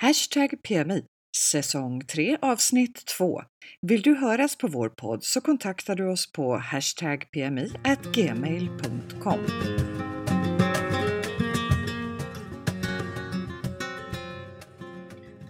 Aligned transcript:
Hashtag 0.00 0.62
PMI 0.62 1.04
säsong 1.36 2.04
3 2.04 2.38
avsnitt 2.42 3.06
2. 3.18 3.42
Vill 3.80 4.02
du 4.02 4.14
höras 4.14 4.56
på 4.56 4.68
vår 4.68 4.88
podd 4.88 5.24
så 5.24 5.40
kontaktar 5.40 5.96
du 5.96 6.08
oss 6.08 6.32
på 6.32 6.56
hashtag 6.56 7.30
PMI 7.30 7.72
gmail.com. 8.12 9.40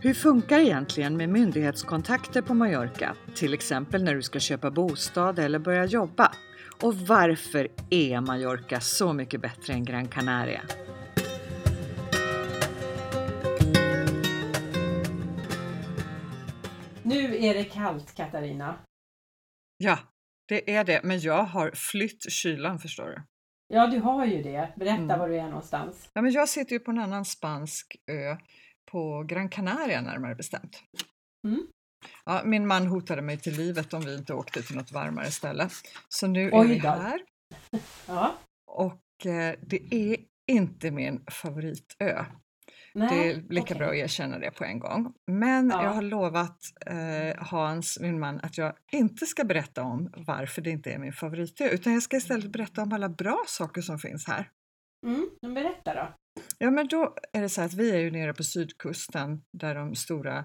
Hur 0.00 0.14
funkar 0.14 0.60
egentligen 0.60 1.16
med 1.16 1.28
myndighetskontakter 1.28 2.42
på 2.42 2.54
Mallorca? 2.54 3.16
Till 3.34 3.54
exempel 3.54 4.04
när 4.04 4.14
du 4.14 4.22
ska 4.22 4.40
köpa 4.40 4.70
bostad 4.70 5.38
eller 5.38 5.58
börja 5.58 5.84
jobba. 5.84 6.32
Och 6.82 6.94
varför 6.94 7.68
är 7.90 8.20
Mallorca 8.20 8.80
så 8.80 9.12
mycket 9.12 9.40
bättre 9.40 9.72
än 9.72 9.84
Gran 9.84 10.08
Canaria? 10.08 10.62
Nu 17.08 17.36
är 17.36 17.54
det 17.54 17.64
kallt 17.64 18.14
Katarina. 18.14 18.78
Ja, 19.76 19.98
det 20.48 20.74
är 20.74 20.84
det, 20.84 21.00
men 21.04 21.20
jag 21.20 21.42
har 21.44 21.70
flytt 21.74 22.32
kylan 22.32 22.78
förstår 22.78 23.06
du. 23.06 23.22
Ja, 23.74 23.86
du 23.86 23.98
har 23.98 24.26
ju 24.26 24.42
det. 24.42 24.72
Berätta 24.76 25.02
Mm. 25.02 25.18
var 25.18 25.28
du 25.28 25.36
är 25.36 25.44
någonstans. 25.48 26.10
Ja, 26.12 26.22
men 26.22 26.32
jag 26.32 26.48
sitter 26.48 26.72
ju 26.72 26.78
på 26.80 26.90
en 26.90 26.98
annan 26.98 27.24
spansk 27.24 27.96
ö 28.10 28.36
på 28.90 29.22
Gran 29.28 29.48
Canaria 29.48 30.00
närmare 30.00 30.34
bestämt. 30.34 30.82
Mm. 31.48 31.66
Ja, 32.24 32.42
min 32.44 32.66
man 32.66 32.86
hotade 32.86 33.22
mig 33.22 33.38
till 33.38 33.56
livet 33.56 33.94
om 33.94 34.00
vi 34.00 34.14
inte 34.14 34.34
åkte 34.34 34.62
till 34.62 34.76
något 34.76 34.92
varmare 34.92 35.30
ställe. 35.30 35.68
Så 36.08 36.26
nu 36.26 36.48
är 36.48 36.60
Oj 36.60 36.68
vi 36.68 36.78
då. 36.78 36.88
här 36.88 37.20
Ja, 38.06 38.34
och 38.66 39.26
eh, 39.26 39.54
det 39.62 39.94
är 39.94 40.16
inte 40.52 40.90
min 40.90 41.24
favoritö. 41.30 42.24
Nej. 42.94 43.08
Det 43.10 43.30
är 43.32 43.42
lika 43.48 43.62
okej. 43.62 43.76
bra 43.76 43.88
att 43.88 43.94
erkänna 43.94 44.38
det 44.38 44.50
på 44.50 44.64
en 44.64 44.78
gång. 44.78 45.12
Men 45.26 45.70
Ja. 45.70 45.82
jag 45.84 45.90
har 45.90 46.02
lovat 46.02 46.58
eh, 46.86 47.44
Hans, 47.44 47.98
min 48.00 48.20
man, 48.20 48.40
att 48.42 48.58
jag 48.58 48.72
inte 48.92 49.26
ska 49.26 49.44
berätta 49.44 49.82
om 49.82 50.12
varför 50.16 50.62
det 50.62 50.70
inte 50.70 50.90
är 50.92 50.98
min 50.98 51.12
favoritö, 51.12 51.68
utan 51.68 51.92
jag 51.92 52.02
ska 52.02 52.16
istället 52.16 52.52
berätta 52.52 52.82
om 52.82 52.92
alla 52.92 53.08
bra 53.08 53.44
saker 53.46 53.80
som 53.82 53.98
finns 53.98 54.26
här. 54.26 54.50
Mm, 55.06 55.28
men 55.42 55.54
berätta 55.54 55.94
då. 55.94 56.14
Ja, 56.58 56.70
men 56.70 56.88
då 56.88 57.14
är 57.32 57.40
det 57.42 57.48
så 57.48 57.62
att 57.62 57.74
vi 57.74 57.90
är 57.90 57.98
ju 57.98 58.10
nere 58.10 58.34
på 58.34 58.42
sydkusten 58.44 59.42
där 59.52 59.74
de 59.74 59.94
stora 59.94 60.38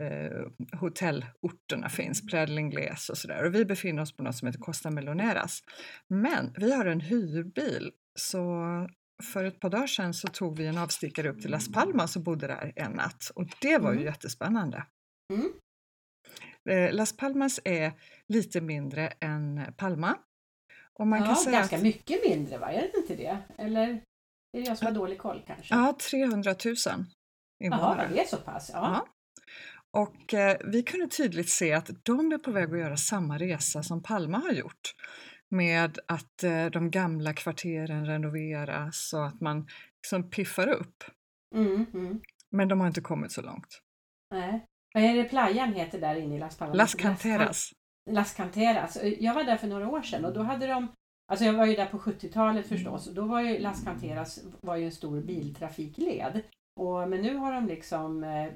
eh, 0.00 0.78
hotellorterna 0.80 1.88
finns, 1.88 2.26
Playa 2.26 2.58
Ingles 2.60 3.08
och 3.08 3.18
sådär. 3.18 3.46
Och 3.46 3.54
vi 3.54 3.64
befinner 3.64 4.02
oss 4.02 4.16
på 4.16 4.22
något 4.22 4.36
som 4.36 4.46
heter 4.46 4.60
Costa 4.60 4.90
Meloneras. 4.90 5.60
Men 6.08 6.52
vi 6.56 6.72
har 6.72 6.86
en 6.86 7.00
hyrbil, 7.00 7.90
så 8.18 8.44
för 9.20 9.44
ett 9.44 9.60
par 9.60 9.70
dagar 9.70 9.86
sedan 9.86 10.14
så 10.14 10.28
tog 10.28 10.58
vi 10.58 10.66
en 10.66 10.78
avstickare 10.78 11.28
upp 11.28 11.40
till 11.42 11.50
Las 11.50 11.72
Palmas 11.72 12.16
och 12.16 12.22
bodde 12.22 12.46
där 12.46 12.72
en 12.76 12.92
natt. 12.92 13.30
Och 13.34 13.44
det 13.60 13.78
var 13.78 13.90
ju 13.90 13.96
Mm. 13.96 14.06
jättespännande. 14.12 14.86
Mm. 15.32 15.52
Eh, 16.70 16.94
Las 16.94 17.16
Palmas 17.16 17.60
är 17.64 17.92
lite 18.28 18.60
mindre 18.60 19.06
än 19.08 19.60
Palma. 19.76 20.18
Och 20.98 21.06
man 21.06 21.18
kan 21.18 21.28
ja, 21.28 21.34
säga 21.36 21.58
ganska 21.58 21.76
att, 21.76 21.82
mycket 21.82 22.20
mindre 22.28 22.58
va? 22.58 22.72
Är 22.72 22.80
det 22.92 22.98
inte 22.98 23.16
det? 23.16 23.38
Eller 23.58 23.88
är 23.88 24.00
det 24.52 24.60
jag 24.60 24.78
som 24.78 24.86
har 24.86 24.94
dålig 24.94 25.18
koll 25.18 25.42
kanske? 25.46 25.74
Ja, 25.74 25.96
300 26.10 26.54
000 26.64 26.74
Jaha, 26.76 27.04
invånare. 27.64 28.08
det 28.12 28.20
är 28.20 28.26
så 28.26 28.36
pass? 28.36 28.70
Ja. 28.74 28.80
Ja. 28.80 29.06
Och 30.00 30.34
eh, 30.34 30.56
vi 30.64 30.82
kunde 30.82 31.06
tydligt 31.08 31.48
se 31.50 31.72
att 31.72 31.90
de 32.02 32.32
är 32.32 32.38
på 32.38 32.50
väg 32.50 32.72
att 32.72 32.78
göra 32.78 32.96
samma 32.96 33.38
resa 33.38 33.82
som 33.82 34.02
Palma 34.02 34.38
har 34.38 34.52
gjort. 34.52 34.94
Med 35.52 35.98
att 36.06 36.44
eh, 36.44 36.66
de 36.66 36.90
gamla 36.90 37.32
kvarteren 37.32 38.06
renoveras 38.06 39.12
och 39.12 39.26
att 39.26 39.40
man 39.40 39.68
liksom 39.96 40.30
piffar 40.30 40.68
upp. 40.68 41.04
Mm, 41.54 41.86
mm. 41.94 42.20
Men 42.50 42.68
de 42.68 42.80
har 42.80 42.86
inte 42.86 43.00
kommit 43.00 43.32
så 43.32 43.42
långt. 43.42 43.82
Nej. 44.30 44.66
Vad 44.94 45.02
är 45.02 45.14
det 45.14 45.24
playan 45.24 45.72
heter 45.72 46.00
där 46.00 46.14
inne 46.14 46.36
i 46.36 46.38
Las 46.38 46.58
Palmas? 46.58 46.76
Las 46.76 46.94
Canteras. 46.94 47.72
Las 48.10 48.34
Canteras. 48.34 48.98
Jag 49.18 49.34
var 49.34 49.44
där 49.44 49.56
för 49.56 49.66
några 49.66 49.88
år 49.88 50.02
sedan 50.02 50.24
och 50.24 50.34
då 50.34 50.42
hade 50.42 50.66
de 50.66 50.88
Alltså 51.30 51.44
jag 51.44 51.52
var 51.52 51.66
ju 51.66 51.76
där 51.76 51.86
på 51.86 51.98
70-talet 51.98 52.66
förstås 52.66 53.06
och 53.06 53.14
då 53.14 53.24
var 53.24 53.40
ju 53.40 53.58
Las 53.58 53.84
Canteras 53.84 54.44
var 54.60 54.76
ju 54.76 54.84
en 54.84 54.92
stor 54.92 55.20
biltrafikled. 55.20 56.42
Och, 56.80 57.08
men 57.08 57.22
nu 57.22 57.36
har 57.36 57.52
de 57.52 57.66
liksom 57.66 58.24
eh, 58.24 58.48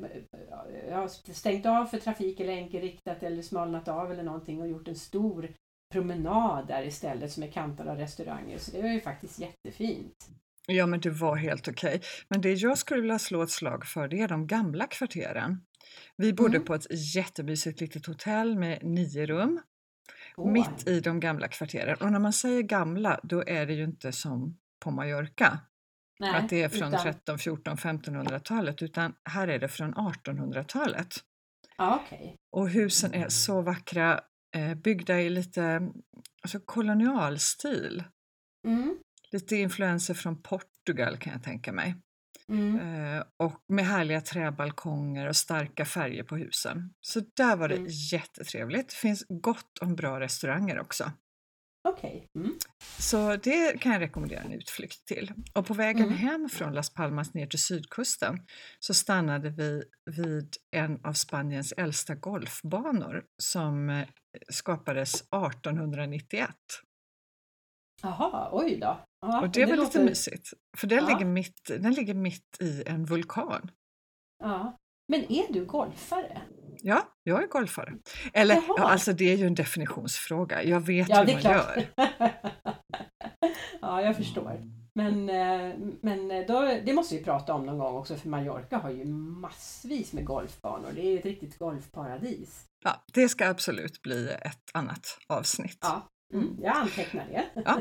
ja, 0.91 1.09
stängt 1.09 1.66
av 1.66 1.87
för 1.87 1.99
trafik 1.99 2.41
eller 2.41 2.53
enkelriktat 2.53 3.22
eller 3.22 3.43
smalnat 3.43 3.88
av 3.88 4.12
eller 4.12 4.22
någonting 4.22 4.60
och 4.60 4.69
gjort 4.69 4.88
en 4.88 4.97
stor 4.97 5.49
promenad 5.99 6.66
där 6.69 6.82
istället 6.87 7.32
som 7.32 7.43
är 7.43 7.50
kantad 7.50 7.88
av 7.88 7.97
restauranger. 7.97 8.59
Så 8.59 8.71
det 8.71 8.82
var 8.82 8.88
ju 8.88 9.00
faktiskt 9.00 9.38
jättefint. 9.38 10.28
Ja, 10.66 10.87
men 10.87 11.00
det 11.00 11.10
var 11.10 11.37
helt 11.37 11.69
okej. 11.69 12.00
Men 12.28 12.41
det 12.41 12.53
jag 12.53 12.78
skulle 12.78 13.00
vilja 13.00 13.19
slå 13.19 13.43
ett 13.43 13.50
slag 13.50 13.87
för 13.87 14.09
det 14.09 14.21
är 14.21 14.28
de 14.28 14.47
gamla 14.47 14.87
kvarteren. 14.87 15.60
Vi 16.16 16.33
bodde 16.33 16.56
Mm. 16.56 16.66
på 16.66 16.75
ett 16.75 17.15
jättemysigt 17.16 17.81
litet 17.81 18.06
hotell 18.06 18.59
med 18.59 18.78
nio 18.83 19.27
rum 19.27 19.60
Åh, 20.37 20.53
mitt 20.53 20.88
i 20.88 21.00
de 21.00 21.21
gamla 21.21 21.49
kvarteren. 21.49 21.97
Och 22.00 22.12
när 22.12 22.19
man 22.19 22.33
säger 22.33 22.62
gamla, 22.62 23.21
då 23.22 23.44
är 23.47 23.66
det 23.66 23.72
ju 23.75 23.84
inte 23.84 24.12
som 24.12 24.59
på 24.84 24.91
Mallorca. 24.91 25.59
nej, 26.21 26.34
att 26.34 26.49
det 26.49 26.62
är 26.62 26.69
från 26.69 26.88
utan- 26.88 27.03
13, 27.03 27.38
14, 27.38 27.77
1500-talet 27.77 28.83
utan 28.83 29.15
här 29.31 29.49
är 29.49 29.59
det 29.59 29.69
från 29.69 29.94
1800-talet. 29.94 31.15
Ja, 31.77 32.00
okej. 32.04 32.37
Och 32.53 32.69
husen 32.69 33.15
är 33.15 33.28
så 33.28 33.62
vackra, 33.62 34.21
eh, 34.54 34.75
byggda 34.75 35.20
i 35.20 35.31
lite 35.31 35.91
alltså 36.42 36.60
kolonialstil. 36.60 38.04
Mm, 38.66 38.98
Lite 39.32 39.56
influenser 39.56 40.15
från 40.15 40.42
Portugal 40.42 41.16
kan 41.16 41.32
jag 41.32 41.42
tänka 41.42 41.72
mig. 41.72 41.94
mm, 42.48 42.78
Eh, 42.78 43.22
och 43.37 43.60
med 43.69 43.84
härliga 43.87 44.20
träbalkonger 44.20 45.28
och 45.28 45.37
starka 45.37 45.84
färger 45.84 46.22
på 46.22 46.37
husen. 46.37 46.94
Så 47.00 47.20
där 47.37 47.56
var 47.56 47.69
det 47.69 47.76
Mm. 47.76 47.88
jättetrevligt. 48.12 48.88
Det 48.88 48.94
finns 48.94 49.25
gott 49.28 49.78
om 49.81 49.94
bra 49.97 50.20
restauranger 50.20 50.81
också. 50.81 51.12
Okej. 51.89 52.27
Mm. 52.39 52.59
Så 52.99 53.37
det 53.37 53.81
kan 53.81 53.93
jag 53.93 54.00
rekommendera 54.00 54.41
en 54.41 54.53
utflykt 54.53 55.05
till. 55.06 55.33
Och 55.55 55.67
på 55.67 55.75
vägen 55.75 56.03
Mm. 56.06 56.15
hem 56.19 56.49
från 56.49 56.72
Las 56.75 56.91
Palmas 56.95 57.34
ner 57.34 57.47
till 57.47 57.59
sydkusten 57.62 58.39
så 58.78 58.95
stannade 58.95 59.50
vi 59.50 59.83
vid 60.11 60.56
en 60.77 61.00
av 61.05 61.12
Spaniens 61.12 61.72
äldsta 61.72 62.15
golfbanor 62.15 63.25
som 63.43 63.89
eh, 63.91 64.06
skapades 64.49 65.15
1891. 65.15 66.49
Jaha, 68.03 68.49
oj 68.53 68.78
då. 68.81 69.05
Ja, 69.21 69.41
Och 69.43 69.51
det 69.51 69.61
var 69.65 69.71
lite 69.71 69.77
låter- 69.77 70.05
mysigt, 70.05 70.49
för 70.77 70.87
den, 70.87 70.99
Ja. 70.99 71.09
ligger 71.09 71.27
mitt, 71.27 71.65
den 71.66 71.93
ligger 71.95 72.15
mitt 72.15 72.56
i 72.61 72.83
en 72.87 73.05
vulkan. 73.05 73.71
Ja. 74.39 74.77
Men 75.09 75.33
är 75.33 75.53
du 75.53 75.65
golfare? 75.65 76.43
Ja, 76.87 77.03
jag 77.22 77.43
är 77.43 77.47
golfare. 77.47 77.93
Eller, 78.33 78.55
Jaha. 78.55 78.65
ja, 78.77 78.91
alltså 78.91 79.12
det 79.12 79.33
är 79.33 79.37
ju 79.37 79.47
en 79.47 79.55
definitionsfråga. 79.55 80.62
Jag 80.62 80.81
vet 80.81 81.09
Ja, 81.09 81.22
hur 81.22 81.33
man 81.33 81.41
klart. 81.41 81.77
gör. 81.77 81.87
ja, 83.81 84.03
jag 84.03 84.17
förstår. 84.17 84.61
Men, 84.95 85.28
eh, 85.28 85.75
men 86.03 86.31
eh, 86.31 86.47
då, 86.47 86.61
det 86.87 86.93
måste 86.93 87.17
vi 87.17 87.25
prata 87.25 87.55
om 87.55 87.67
någon 87.67 87.78
gång 87.78 87.97
också 87.97 88.17
för 88.17 88.28
Mallorca 88.28 88.77
har 88.77 88.91
ju 88.91 89.05
massvis 89.05 90.12
med 90.12 90.25
golfbanor. 90.25 90.93
Det 90.95 91.00
är 91.00 91.11
ju 91.11 91.19
ett 91.19 91.25
riktigt 91.25 91.59
golfparadis. 91.59 92.65
Ja, 92.84 93.05
det 93.12 93.28
ska 93.28 93.49
absolut 93.49 94.03
bli 94.03 94.28
ett 94.28 94.71
annat 94.75 95.19
avsnitt. 95.28 95.78
Ja, 95.81 96.09
mm, 96.34 96.56
jag 96.62 96.77
antecknar 96.77 97.27
det. 97.28 97.62
Ja. 97.65 97.81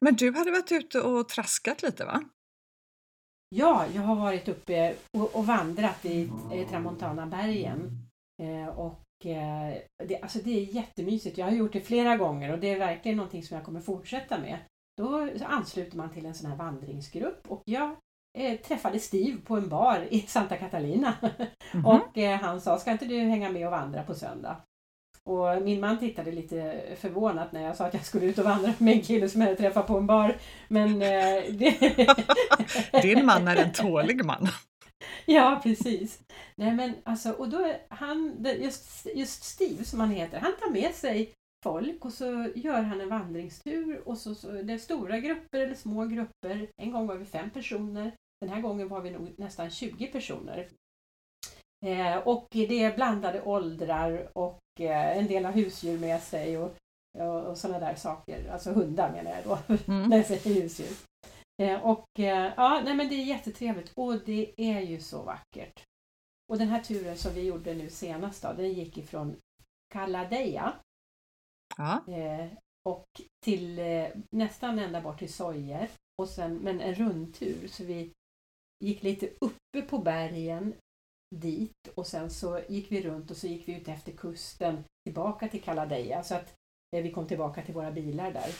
Men 0.00 0.14
du 0.16 0.32
hade 0.34 0.50
varit 0.50 0.72
ute 0.72 1.00
och 1.00 1.28
traskat 1.28 1.82
lite 1.82 2.04
va? 2.04 2.22
Ja, 3.48 3.86
jag 3.94 4.02
har 4.02 4.16
varit 4.16 4.48
uppe 4.48 4.94
och, 5.18 5.36
och 5.36 5.46
vandrat 5.46 6.04
i 6.04 6.30
eh, 6.52 6.68
Tramontana-bergen. 6.70 8.07
Eh, 8.42 8.68
och 8.68 9.26
eh, 9.26 9.74
det, 10.04 10.20
alltså 10.22 10.38
det 10.38 10.50
är 10.50 10.74
jättemysigt. 10.74 11.38
Jag 11.38 11.46
har 11.46 11.52
gjort 11.52 11.72
det 11.72 11.80
flera 11.80 12.16
gånger 12.16 12.52
och 12.52 12.58
det 12.58 12.70
är 12.70 12.78
verkligen 12.78 13.16
någonting 13.16 13.42
som 13.42 13.56
jag 13.56 13.64
kommer 13.64 13.80
fortsätta 13.80 14.38
med. 14.38 14.58
Då 14.96 15.28
ansluter 15.44 15.96
man 15.96 16.10
till 16.10 16.26
en 16.26 16.34
sån 16.34 16.50
här 16.50 16.56
vandringsgrupp 16.56 17.40
och 17.48 17.62
jag 17.64 17.96
eh, 18.38 18.58
träffade 18.58 18.98
Steve 18.98 19.38
på 19.38 19.56
en 19.56 19.68
bar 19.68 20.06
i 20.10 20.20
Santa 20.20 20.56
Catalina. 20.56 21.14
Mhm. 21.72 21.86
Och 21.86 22.18
eh, 22.18 22.40
han 22.40 22.60
sa, 22.60 22.78
ska 22.78 22.90
inte 22.90 23.04
du 23.04 23.18
hänga 23.18 23.50
med 23.50 23.66
och 23.66 23.72
vandra 23.72 24.02
på 24.02 24.14
söndag? 24.14 24.56
Och 25.24 25.62
min 25.62 25.80
man 25.80 25.98
tittade 25.98 26.32
lite 26.32 26.80
förvånat 26.96 27.52
när 27.52 27.62
jag 27.62 27.76
sa 27.76 27.86
att 27.86 27.94
jag 27.94 28.04
skulle 28.04 28.26
ut 28.26 28.38
och 28.38 28.44
vandra 28.44 28.72
med 28.78 28.94
en 28.94 29.02
kille 29.02 29.28
som 29.28 29.40
jag 29.40 29.48
hade 29.48 29.60
träffat 29.60 29.86
på 29.86 29.96
en 29.96 30.06
bar. 30.06 30.36
Men 30.68 31.02
eh, 31.02 31.42
det... 31.50 32.06
Din 33.02 33.26
man 33.26 33.48
är 33.48 33.56
en 33.56 33.72
tålig 33.72 34.24
man. 34.24 34.48
Ja, 35.26 35.60
precis. 35.62 36.20
Nej, 36.56 36.72
men 36.74 36.94
alltså, 37.04 37.32
och 37.32 37.48
då 37.48 37.58
är 37.58 37.80
han, 37.88 38.46
just, 38.60 39.06
just 39.14 39.44
Steve 39.44 39.84
som 39.84 40.00
han 40.00 40.10
heter, 40.10 40.38
han 40.38 40.56
tar 40.60 40.70
med 40.70 40.94
sig 40.94 41.32
folk 41.64 42.04
och 42.04 42.12
så 42.12 42.48
gör 42.54 42.82
han 42.82 43.00
en 43.00 43.08
vandringstur 43.08 44.08
och 44.08 44.18
så, 44.18 44.34
så 44.34 44.50
det 44.50 44.72
är 44.72 44.78
stora 44.78 45.18
grupper 45.18 45.60
eller 45.60 45.74
små 45.74 46.04
grupper. 46.04 46.68
En 46.82 46.92
gång 46.92 47.06
var 47.06 47.14
vi 47.14 47.24
fem 47.24 47.50
personer. 47.50 48.12
Den 48.40 48.50
här 48.50 48.60
gången 48.60 48.88
var 48.88 49.00
vi 49.00 49.10
nog 49.10 49.34
nästan 49.38 49.70
20 49.70 50.06
personer. 50.06 50.68
Eh, 51.86 52.16
och 52.16 52.46
det 52.50 52.82
är 52.84 52.94
blandade 52.94 53.42
åldrar 53.42 54.28
och 54.34 54.58
eh, 54.80 55.18
en 55.18 55.26
del 55.26 55.44
har 55.44 55.52
husdjur 55.52 55.98
med 55.98 56.22
sig 56.22 56.58
och, 56.58 56.74
och, 57.18 57.42
och 57.46 57.58
sådana 57.58 57.78
där 57.78 57.94
saker. 57.94 58.50
Alltså 58.52 58.72
hundar 58.72 59.12
menar 59.12 59.30
jag 59.30 59.44
då, 59.44 59.74
Mm. 59.92 60.08
när 60.10 60.16
jag 60.16 60.26
säger 60.26 60.60
husdjur. 60.62 60.96
Eh, 61.62 61.82
och 61.82 62.06
eh, 62.18 62.52
ja, 62.56 62.80
nej 62.84 62.94
men 62.94 63.08
det 63.08 63.14
är 63.14 63.24
jättetrevligt 63.24 63.92
och 63.96 64.24
det 64.24 64.54
är 64.56 64.80
ju 64.80 65.00
så 65.00 65.22
vackert. 65.22 65.84
Och 66.52 66.58
den 66.58 66.68
här 66.68 66.82
turen 66.82 67.16
som 67.16 67.34
vi 67.34 67.42
gjorde 67.42 67.74
nu 67.74 67.90
senast 67.90 68.42
då, 68.42 68.52
den 68.52 68.72
gick 68.72 68.98
ifrån 68.98 69.36
Kaladeja 69.92 70.74
Ja. 71.76 72.04
eh, 72.14 72.50
och 72.88 73.06
till 73.44 73.80
nästan 74.30 74.78
ända 74.78 75.00
bort 75.00 75.18
till 75.18 75.32
Sojer. 75.32 75.88
Och 76.22 76.28
sen, 76.28 76.54
men 76.54 76.80
en 76.80 76.94
rundtur 76.94 77.68
så 77.68 77.84
vi 77.84 78.12
gick 78.84 79.02
lite 79.02 79.30
uppe 79.40 79.82
på 79.88 79.98
bergen 79.98 80.74
dit 81.36 81.88
och 81.94 82.06
sen 82.06 82.30
så 82.30 82.60
gick 82.68 82.92
vi 82.92 83.02
runt 83.02 83.30
och 83.30 83.36
så 83.36 83.46
gick 83.46 83.68
vi 83.68 83.74
ut 83.74 83.88
efter 83.88 84.12
kusten 84.12 84.84
tillbaka 85.04 85.48
till 85.48 85.62
Kaladeja 85.62 86.22
så 86.22 86.34
att 86.34 86.54
vi 86.90 87.12
kom 87.12 87.26
tillbaka 87.26 87.62
till 87.62 87.74
våra 87.74 87.90
bilar 87.90 88.32
där. 88.32 88.50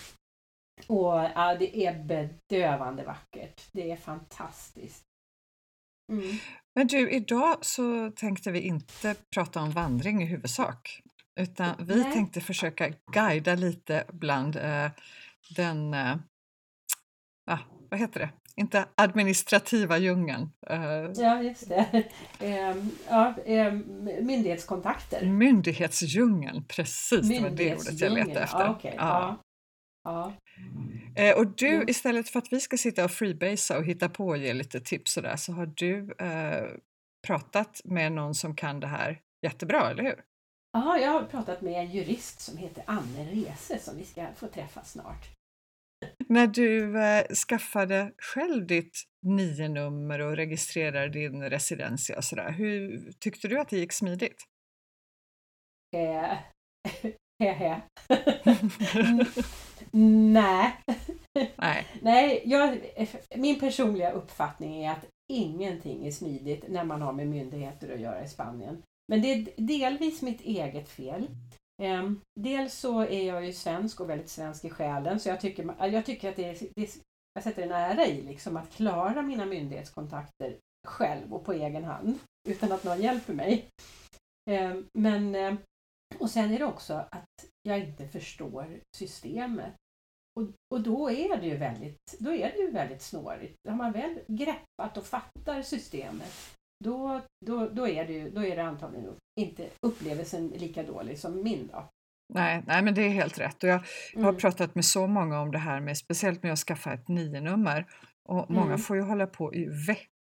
Och 0.86 1.14
ja, 1.34 1.56
det 1.58 1.86
är 1.86 2.04
bedövande 2.04 3.04
vackert. 3.04 3.62
Det 3.72 3.90
är 3.90 3.96
fantastiskt. 3.96 5.04
Mm. 6.12 6.36
Men 6.75 6.86
du, 6.86 7.10
idag 7.10 7.56
så 7.60 8.10
tänkte 8.10 8.50
vi 8.50 8.60
inte 8.60 9.14
prata 9.34 9.60
om 9.62 9.70
vandring 9.70 10.22
i 10.22 10.26
huvudsak. 10.26 11.02
Utan 11.40 11.75
vi 11.78 12.02
Nej. 12.02 12.12
tänkte 12.12 12.40
försöka 12.40 12.90
guida 13.12 13.54
lite 13.54 14.04
bland 14.12 14.56
eh, 14.56 14.90
den, 15.56 15.94
eh, 15.94 16.16
ah, 17.50 17.58
vad 17.90 18.00
heter 18.00 18.20
det, 18.20 18.31
inte 18.56 18.84
administrativa 18.94 19.98
djungeln, 19.98 20.50
eh, 20.66 20.78
Ja, 21.14 21.42
just 21.42 21.69
det. 21.69 22.04
Ehm, 22.40 22.90
ja, 23.08 23.34
ehm, 23.44 24.04
myndighetskontakter. 24.04 25.26
myndighetsdjungeln, 25.26 26.64
precis 26.64 27.28
det 27.28 27.40
var 27.40 27.50
det 27.50 27.74
ordet 27.74 28.00
jag 28.00 28.12
letade 28.12 28.40
efter. 28.40 28.60
Ja, 28.60 28.70
okej. 28.70 28.94
Ja. 28.98 29.36
ja. 30.04 30.32
Ja. 31.14 31.22
Eh, 31.22 31.37
och 31.38 31.46
du, 31.56 31.69
Mm. 31.69 31.88
istället 31.88 32.28
för 32.28 32.38
att 32.38 32.52
vi 32.52 32.60
ska 32.60 32.76
sitta 32.76 33.05
och 33.05 33.10
freebasea 33.10 33.78
och 33.78 33.84
hitta 33.84 34.08
på 34.08 34.26
och 34.26 34.38
ge 34.38 34.52
lite 34.55 34.81
tips 34.81 35.16
och 35.16 35.22
där, 35.22 35.37
så 35.37 35.52
har 35.52 35.66
du 35.66 36.14
eh, 36.19 36.69
pratat 37.26 37.81
med 37.84 38.12
någon 38.12 38.34
som 38.34 38.56
kan 38.56 38.81
det 38.81 38.87
här 38.87 39.20
jättebra, 39.46 39.90
eller 39.90 40.02
hur? 40.02 40.25
Jaha, 40.72 40.99
jag 40.99 41.10
har 41.10 41.22
pratat 41.25 41.60
med 41.60 41.72
en 41.72 41.90
jurist 41.90 42.40
som 42.40 42.56
heter 42.56 42.84
Anne 42.87 43.25
Rese 43.32 43.78
som 43.81 43.96
vi 43.96 44.05
ska 44.05 44.26
få 44.37 44.46
träffa 44.49 44.84
snart. 44.84 45.28
När 46.28 46.46
du 46.46 47.00
eh, 47.02 47.25
skaffade 47.49 48.12
själv 48.19 48.66
ditt 48.66 49.02
nio-nummer 49.26 50.19
och 50.19 50.37
registrerade 50.37 51.08
din 51.08 51.43
residentia 51.43 52.16
och 52.16 52.25
sådär, 52.25 52.50
hur 52.52 53.12
tyckte 53.20 53.49
du 53.49 53.58
att 53.60 53.69
det 53.69 53.76
gick 53.78 53.93
smidigt? 53.93 54.44
Eh. 55.96 56.38
Nej. 59.93 60.76
Nej, 61.56 61.87
Nej, 62.02 62.43
jag, 62.44 62.79
min 63.37 63.61
personliga 63.61 64.12
uppfattning 64.12 64.85
är 64.85 64.93
att 64.93 65.06
ingenting 65.32 66.06
är 66.06 66.11
smidigt 66.11 66.64
när 66.69 66.85
man 66.85 67.02
har 67.02 67.12
med 67.12 67.29
myndigheter 67.29 67.94
att 67.94 68.00
göra 68.00 68.25
i 68.25 68.29
Spanien. 68.29 68.82
Men 69.08 69.23
det 69.23 69.32
är 69.32 69.49
delvis 69.56 70.23
mitt 70.23 70.40
eget 70.40 70.88
fel. 70.88 71.26
Ehm, 71.82 72.20
dels 72.40 72.75
så 72.75 73.00
är 73.00 73.26
jag 73.26 73.46
ju 73.46 73.52
svensk 73.52 74.00
och 74.00 74.11
väldigt 74.11 74.29
svensk 74.29 74.64
i 74.64 74.70
själen 74.70 75.20
så 75.20 75.29
jag 75.29 75.40
tycker, 75.40 75.75
jag 75.79 76.06
tycker 76.06 76.29
att 76.29 76.37
det 76.37 76.44
är, 76.44 76.56
det 76.75 76.82
är, 76.82 76.88
jag 77.34 77.44
sätter 77.44 77.62
en 77.62 77.73
ära 77.73 78.06
i 78.06 78.23
liksom 78.23 78.56
att 78.56 78.70
klara 78.70 79.23
mina 79.23 79.46
myndighetskontakter 79.46 80.56
själv 80.87 81.34
och 81.34 81.44
på 81.44 81.52
egen 81.52 81.84
hand 81.84 82.19
utan 82.49 82.73
att 82.73 82.84
någon 82.84 83.02
hjälper 83.02 83.34
mig. 83.34 83.69
Ehm, 84.50 84.87
men, 84.99 85.34
eh, 85.34 85.55
och 86.19 86.31
sen 86.31 86.52
är 86.55 86.58
det 86.58 86.64
också 86.64 86.94
att 87.10 87.25
jag 87.62 87.78
inte 87.78 88.08
förstår 88.08 88.81
systemet. 88.96 89.72
Och, 90.40 90.49
och 90.75 90.82
då 90.82 91.10
är 91.10 91.37
det 91.37 91.46
ju 91.46 91.56
väldigt, 91.56 91.99
då 92.19 92.31
är 92.32 92.52
det 92.52 92.58
ju 92.58 92.70
väldigt 92.70 93.02
snårigt. 93.02 93.56
Har 93.69 93.76
man 93.76 93.93
väl 93.93 94.20
greppat 94.28 94.96
och 94.96 95.05
fattar 95.06 95.62
systemet 95.62 96.55
då, 96.84 97.20
då, 97.46 97.69
då, 97.69 97.88
är 97.88 98.06
det 98.06 98.12
ju, 98.12 98.31
då 98.31 98.44
är 98.44 98.56
det 98.56 98.62
antagligen 98.64 99.16
inte 99.40 99.69
upplevelsen 99.87 100.49
lika 100.49 100.82
dålig 100.82 101.19
som 101.19 101.43
min 101.43 101.66
då. 101.72 101.88
nej, 102.34 102.62
nej, 102.66 102.82
men 102.82 102.94
det 102.94 103.02
är 103.02 103.08
helt 103.08 103.38
rätt. 103.38 103.62
Och 103.62 103.69
jag 103.69 103.81
Jag 104.14 104.20
har 104.20 104.28
Mm. 104.28 104.40
pratat 104.40 104.75
med 104.75 104.84
så 104.84 105.06
många 105.06 105.40
om 105.40 105.50
det 105.52 105.58
här 105.58 105.81
med 105.81 105.99
speciellt 105.99 106.43
med 106.43 106.52
att 106.52 106.58
skaffa 106.58 106.93
ett 106.93 107.08
nio-nummer 107.08 107.87
och 108.28 108.50
många 108.50 108.66
Mm. 108.66 108.78
får 108.78 108.96
ju 108.96 109.02
hålla 109.02 109.26
på 109.26 109.55
i 109.55 109.64
veckor 109.87 110.18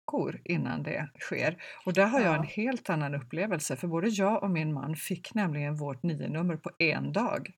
innan 0.46 0.84
det 0.84 1.10
sker. 1.20 1.64
Och 1.86 1.94
där 1.94 2.06
har 2.06 2.20
jag 2.20 2.36
en 2.36 2.44
helt 2.44 2.90
annan 2.90 3.16
upplevelse 3.16 3.76
för 3.76 3.88
både 3.88 4.08
jag 4.08 4.44
och 4.44 4.50
min 4.50 4.74
man 4.74 4.96
fick 4.96 5.34
nämligen 5.34 5.76
vårt 5.76 6.04
nio-nummer 6.04 6.58
på 6.58 6.70
en 6.78 7.14
dag. 7.14 7.52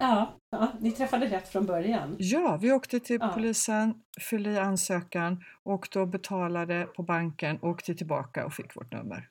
Ja, 0.00 0.38
ja, 0.50 0.72
ni 0.80 0.92
träffade 0.92 1.26
rätt 1.26 1.48
från 1.48 1.66
början. 1.66 2.16
Ja, 2.18 2.58
vi 2.62 2.72
åkte 2.72 3.00
till 3.00 3.18
Ja. 3.20 3.28
polisen, 3.34 3.94
fyllde 4.30 4.50
i 4.50 4.58
ansökan, 4.58 5.44
åkte 5.62 6.00
och 6.00 6.08
betalade 6.08 6.84
på 6.96 7.02
banken, 7.02 7.58
åkte 7.62 7.94
tillbaka 7.94 8.46
och 8.46 8.52
fick 8.52 8.76
vårt 8.76 8.92
nummer. 8.92 9.28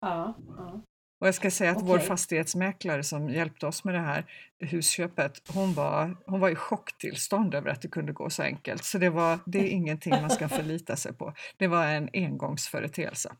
Ja, 0.00 0.34
ja. 0.56 0.80
Och 1.22 1.28
jag 1.28 1.34
ska 1.34 1.50
säga 1.50 1.70
att 1.70 1.82
vår 1.82 1.94
Okej. 1.96 2.06
fastighetsmäklare 2.06 3.02
som 3.04 3.28
hjälpte 3.28 3.66
oss 3.66 3.84
med 3.84 3.94
det 3.94 4.00
här 4.00 4.24
husköpet, 4.60 5.42
hon 5.54 5.74
var, 5.74 6.16
hon 6.26 6.40
var 6.40 6.48
i 6.50 6.54
chocktillstånd 6.54 7.54
över 7.54 7.70
att 7.70 7.82
det 7.82 7.88
kunde 7.88 8.12
gå 8.12 8.30
så 8.30 8.42
enkelt. 8.42 8.84
Så 8.84 8.98
det, 8.98 9.10
var, 9.10 9.38
det 9.46 9.58
är 9.58 9.68
ingenting 9.68 10.10
man 10.20 10.30
ska 10.30 10.48
förlita 10.48 10.96
sig 10.96 11.12
på. 11.12 11.32
Det 11.56 11.66
var 11.66 11.86
en 11.86 12.08
engångsföreteelse. 12.12 13.32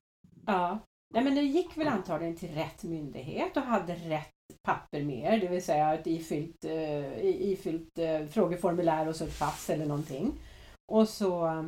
ja. 0.46 0.78
Nej, 1.14 1.24
men 1.24 1.34
det 1.34 1.42
gick 1.42 1.76
väl 1.76 1.88
antagligen 1.88 2.36
till 2.36 2.54
rätt 2.54 2.82
myndighet 2.82 3.56
och 3.56 3.62
hade 3.62 3.94
rätt 3.94 4.28
papper 4.62 5.02
med 5.02 5.34
er, 5.34 5.38
det 5.38 5.48
vill 5.48 5.62
säga 5.64 5.94
ett 5.94 6.06
ifyllt, 6.06 6.64
i- 6.64 7.52
ifyllt 7.52 7.98
eh, 7.98 8.26
frågeformulär 8.26 9.08
och 9.08 9.16
så 9.16 9.24
ett 9.24 9.38
pass 9.38 9.70
eller 9.70 9.86
någonting. 9.86 10.32
Och 10.92 11.08
så, 11.08 11.64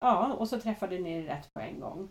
ja, 0.00 0.32
och 0.32 0.48
så 0.48 0.60
träffade 0.60 0.98
ni 0.98 1.22
rätt 1.26 1.48
på 1.54 1.60
en 1.60 1.80
gång. 1.80 2.08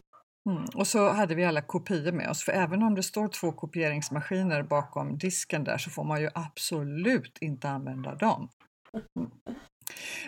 Mm. 0.48 0.66
Och 0.76 0.88
så 0.88 1.10
hade 1.10 1.36
vi 1.36 1.46
alla 1.46 1.62
kopior 1.62 2.12
med 2.12 2.30
oss, 2.30 2.44
för 2.44 2.52
även 2.52 2.84
om 2.84 2.96
det 2.96 3.04
står 3.04 3.28
två 3.28 3.52
kopieringsmaskiner 3.52 4.64
bakom 4.64 5.18
disken 5.18 5.64
där 5.64 5.78
så 5.78 5.90
får 5.90 6.04
man 6.04 6.22
ju 6.22 6.30
absolut 6.36 7.38
inte 7.42 7.70
använda 7.70 8.16
dem. 8.16 8.50
Mm. 8.94 9.30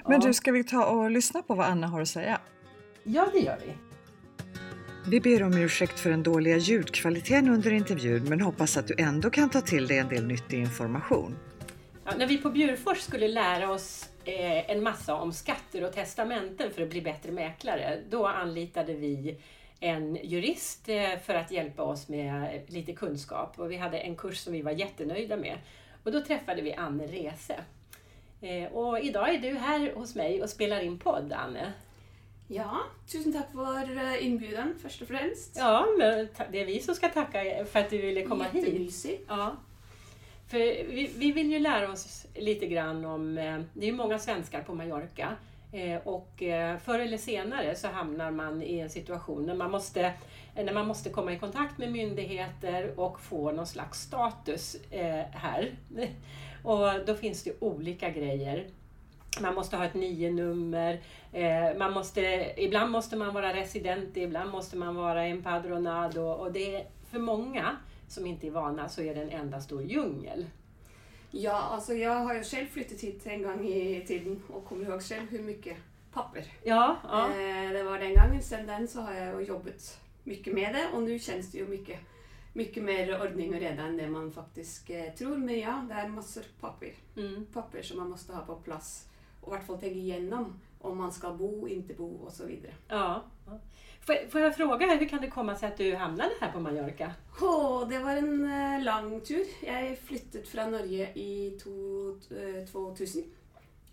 Men 0.05 0.21
Ja. 0.21 0.27
du, 0.27 0.33
ska 0.33 0.51
vi 0.51 0.63
ta 0.63 0.85
och 0.85 1.11
lyssna 1.11 1.41
på 1.41 1.55
vad 1.55 1.65
Anna 1.65 1.87
har 1.87 2.01
att 2.01 2.07
säga? 2.07 2.41
Ja, 3.03 3.29
det 3.33 3.39
gör 3.39 3.57
vi. 3.65 3.73
Vi 5.09 5.21
ber 5.21 5.43
om 5.43 5.53
ursäkt 5.53 5.99
för 5.99 6.09
den 6.09 6.23
dåliga 6.23 6.57
ljudkvaliteten 6.57 7.49
under 7.49 7.71
intervjun 7.73 8.23
men 8.23 8.41
hoppas 8.41 8.77
att 8.77 8.87
du 8.87 8.95
ändå 8.97 9.29
kan 9.29 9.49
ta 9.49 9.61
till 9.61 9.87
dig 9.87 9.97
en 9.97 10.07
del 10.07 10.27
nyttig 10.27 10.59
information. 10.59 11.35
Ja, 12.05 12.11
när 12.17 12.27
vi 12.27 12.37
på 12.37 12.49
Bjurfors 12.49 12.97
skulle 12.99 13.27
lära 13.27 13.71
oss 13.71 14.09
eh, 14.25 14.71
en 14.71 14.83
massa 14.83 15.15
om 15.15 15.33
skatter 15.33 15.83
och 15.83 15.93
testamenten 15.93 16.71
för 16.71 16.81
att 16.81 16.89
bli 16.89 17.01
bättre 17.01 17.31
mäklare, 17.31 17.99
då 18.09 18.27
anlitade 18.27 18.93
vi 18.93 19.37
en 19.79 20.17
jurist 20.23 20.89
eh, 20.89 21.17
för 21.25 21.35
att 21.35 21.51
hjälpa 21.51 21.83
oss 21.83 22.07
med 22.07 22.55
eh, 22.55 22.73
lite 22.73 22.93
kunskap 22.93 23.59
och 23.59 23.71
vi 23.71 23.77
hade 23.77 23.99
en 23.99 24.15
kurs 24.15 24.37
som 24.37 24.53
vi 24.53 24.61
var 24.61 24.71
jättenöjda 24.71 25.37
med. 25.37 25.57
Och 26.03 26.11
då 26.11 26.21
träffade 26.21 26.61
vi 26.61 26.73
Anne 26.73 27.07
Rese. 27.07 27.55
Eh, 28.41 28.71
och 28.73 28.99
idag 28.99 29.33
är 29.35 29.39
du 29.39 29.53
här 29.53 29.93
hos 29.95 30.15
mig 30.15 30.43
och 30.43 30.49
spelar 30.49 30.81
in 30.81 30.99
podd, 30.99 31.33
Anne. 31.33 31.73
Ja, 32.47 32.79
tusen 33.11 33.33
tack 33.33 33.51
för 33.51 34.21
inbjudan 34.21 34.75
först 34.81 35.01
och 35.01 35.07
främst. 35.07 35.57
Ja, 35.57 35.87
men 35.97 36.27
det 36.51 36.61
är 36.61 36.65
vi 36.65 36.79
som 36.79 36.95
ska 36.95 37.09
tacka 37.09 37.65
för 37.65 37.79
att 37.79 37.89
du 37.89 37.97
ville 37.97 38.23
komma 38.23 38.43
hit. 38.43 39.05
Ja. 39.27 39.55
För 40.47 40.57
vi, 40.93 41.11
vi 41.15 41.31
vill 41.31 41.51
ju 41.51 41.59
lära 41.59 41.91
oss 41.91 42.25
lite 42.35 42.67
grann 42.67 43.05
om, 43.05 43.35
det 43.73 43.85
är 43.85 43.85
ju 43.85 43.91
många 43.91 44.19
svenskar 44.19 44.61
på 44.61 44.73
Mallorca 44.73 45.35
Eh, 45.71 45.97
och 46.03 46.43
eh, 46.43 46.77
förr 46.77 46.99
eller 46.99 47.17
senare 47.17 47.75
så 47.75 47.87
hamnar 47.87 48.31
man 48.31 48.63
i 48.63 48.79
en 48.79 48.89
situation 48.89 49.45
när 49.45 49.55
man 49.55 49.71
måste, 49.71 50.01
eh, 50.55 50.65
när 50.65 50.73
man 50.73 50.87
måste 50.87 51.09
komma 51.09 51.33
i 51.33 51.39
kontakt 51.39 51.77
med 51.77 51.91
myndigheter 51.91 52.99
och 52.99 53.19
få 53.21 53.51
någon 53.51 53.67
slags 53.67 54.01
status 54.01 54.75
här. 55.31 55.71
Och 56.63 57.05
då 57.05 57.15
finns 57.15 57.43
det 57.43 57.51
olika 57.59 58.09
grejer. 58.09 58.67
Man 59.41 59.55
måste 59.55 59.77
ha 59.77 59.85
ett 59.85 59.93
nio-nummer, 59.93 60.99
man 61.77 61.93
måste, 61.93 62.53
ibland 62.57 62.91
måste 62.91 63.15
man 63.15 63.33
vara 63.33 63.53
resident, 63.53 64.17
ibland 64.17 64.51
måste 64.51 64.77
man 64.77 64.95
vara 64.95 65.25
empadronado 65.25 66.21
och 66.21 66.51
det 66.51 66.75
är 66.75 66.85
för 67.11 67.19
många 67.19 67.77
som 68.07 68.25
inte 68.25 68.47
är 68.47 68.51
vana 68.51 68.89
så 68.89 69.01
är 69.01 69.15
det 69.15 69.21
en 69.21 69.29
enda 69.29 69.61
stor 69.61 69.83
djungel. 69.83 70.45
Ja, 71.31 71.53
alltså 71.53 71.93
jag 71.93 72.15
har 72.15 72.33
ju 72.33 72.43
själv 72.43 72.67
flyttat 72.67 73.01
hit 73.01 73.25
en 73.25 73.43
gång 73.43 73.67
i 73.67 74.05
tiden 74.07 74.43
och 74.47 74.65
kommer 74.65 74.85
ihåg 74.85 75.01
själv 75.03 75.29
hur 75.29 75.43
mycket 75.43 75.77
papper. 76.13 76.45
Ja, 76.63 76.97
ja. 77.03 77.25
Eh, 77.29 77.71
det 77.71 77.83
var 77.83 77.99
den 77.99 78.13
gången, 78.13 78.43
sen 78.43 78.67
den 78.67 78.87
så 78.87 79.01
har 79.01 79.13
jag 79.13 79.43
jobbat 79.43 79.99
mycket 80.23 80.53
med 80.53 80.75
det 80.75 80.89
och 80.93 81.03
nu 81.03 81.19
känns 81.19 81.51
det 81.51 81.57
ju 81.57 81.67
mycket, 81.67 81.99
mycket 82.53 82.83
mer 82.83 83.21
ordning 83.21 83.53
och 83.53 83.59
reda 83.59 83.83
än 83.83 83.97
det 83.97 84.07
man 84.07 84.31
faktiskt 84.31 84.89
eh, 84.89 85.13
tror. 85.13 85.37
Men 85.37 85.59
ja, 85.59 85.85
det 85.89 85.93
är 85.93 86.07
massor 86.07 86.43
papper. 86.59 86.93
Mm. 87.17 87.45
Papper 87.53 87.81
som 87.81 87.97
man 87.97 88.09
måste 88.09 88.33
ha 88.33 88.45
på 88.45 88.55
plats 88.55 89.05
och 89.41 89.47
i 89.47 89.57
vart 89.57 89.67
fall 89.67 89.79
tänka 89.79 89.95
igenom 89.95 90.59
om 90.81 90.97
man 90.97 91.11
ska 91.11 91.31
bo, 91.31 91.67
inte 91.67 91.93
bo 91.93 92.15
och 92.15 92.33
så 92.33 92.45
vidare. 92.45 92.73
ja. 93.45 93.59
Får, 94.05 94.29
får 94.29 94.41
jag 94.41 94.55
fråga, 94.55 94.95
hur 94.95 95.07
kan 95.09 95.21
det 95.21 95.27
komma 95.29 95.55
sig 95.55 95.67
att 95.69 95.77
du 95.77 95.95
hamnade 95.95 96.31
här 96.41 96.51
på 96.51 96.59
Mallorca? 96.59 97.11
Åh, 97.41 97.87
det 97.89 97.99
var 97.99 98.11
en 98.15 98.51
eh, 98.51 98.83
lång 98.83 99.21
tur. 99.21 99.45
Jag 99.61 99.97
flyttade 99.99 100.43
från 100.43 100.71
Norge 100.71 101.09
i 101.13 101.59
to, 101.63 101.69
eh, 102.35 102.65
2000. 102.71 103.23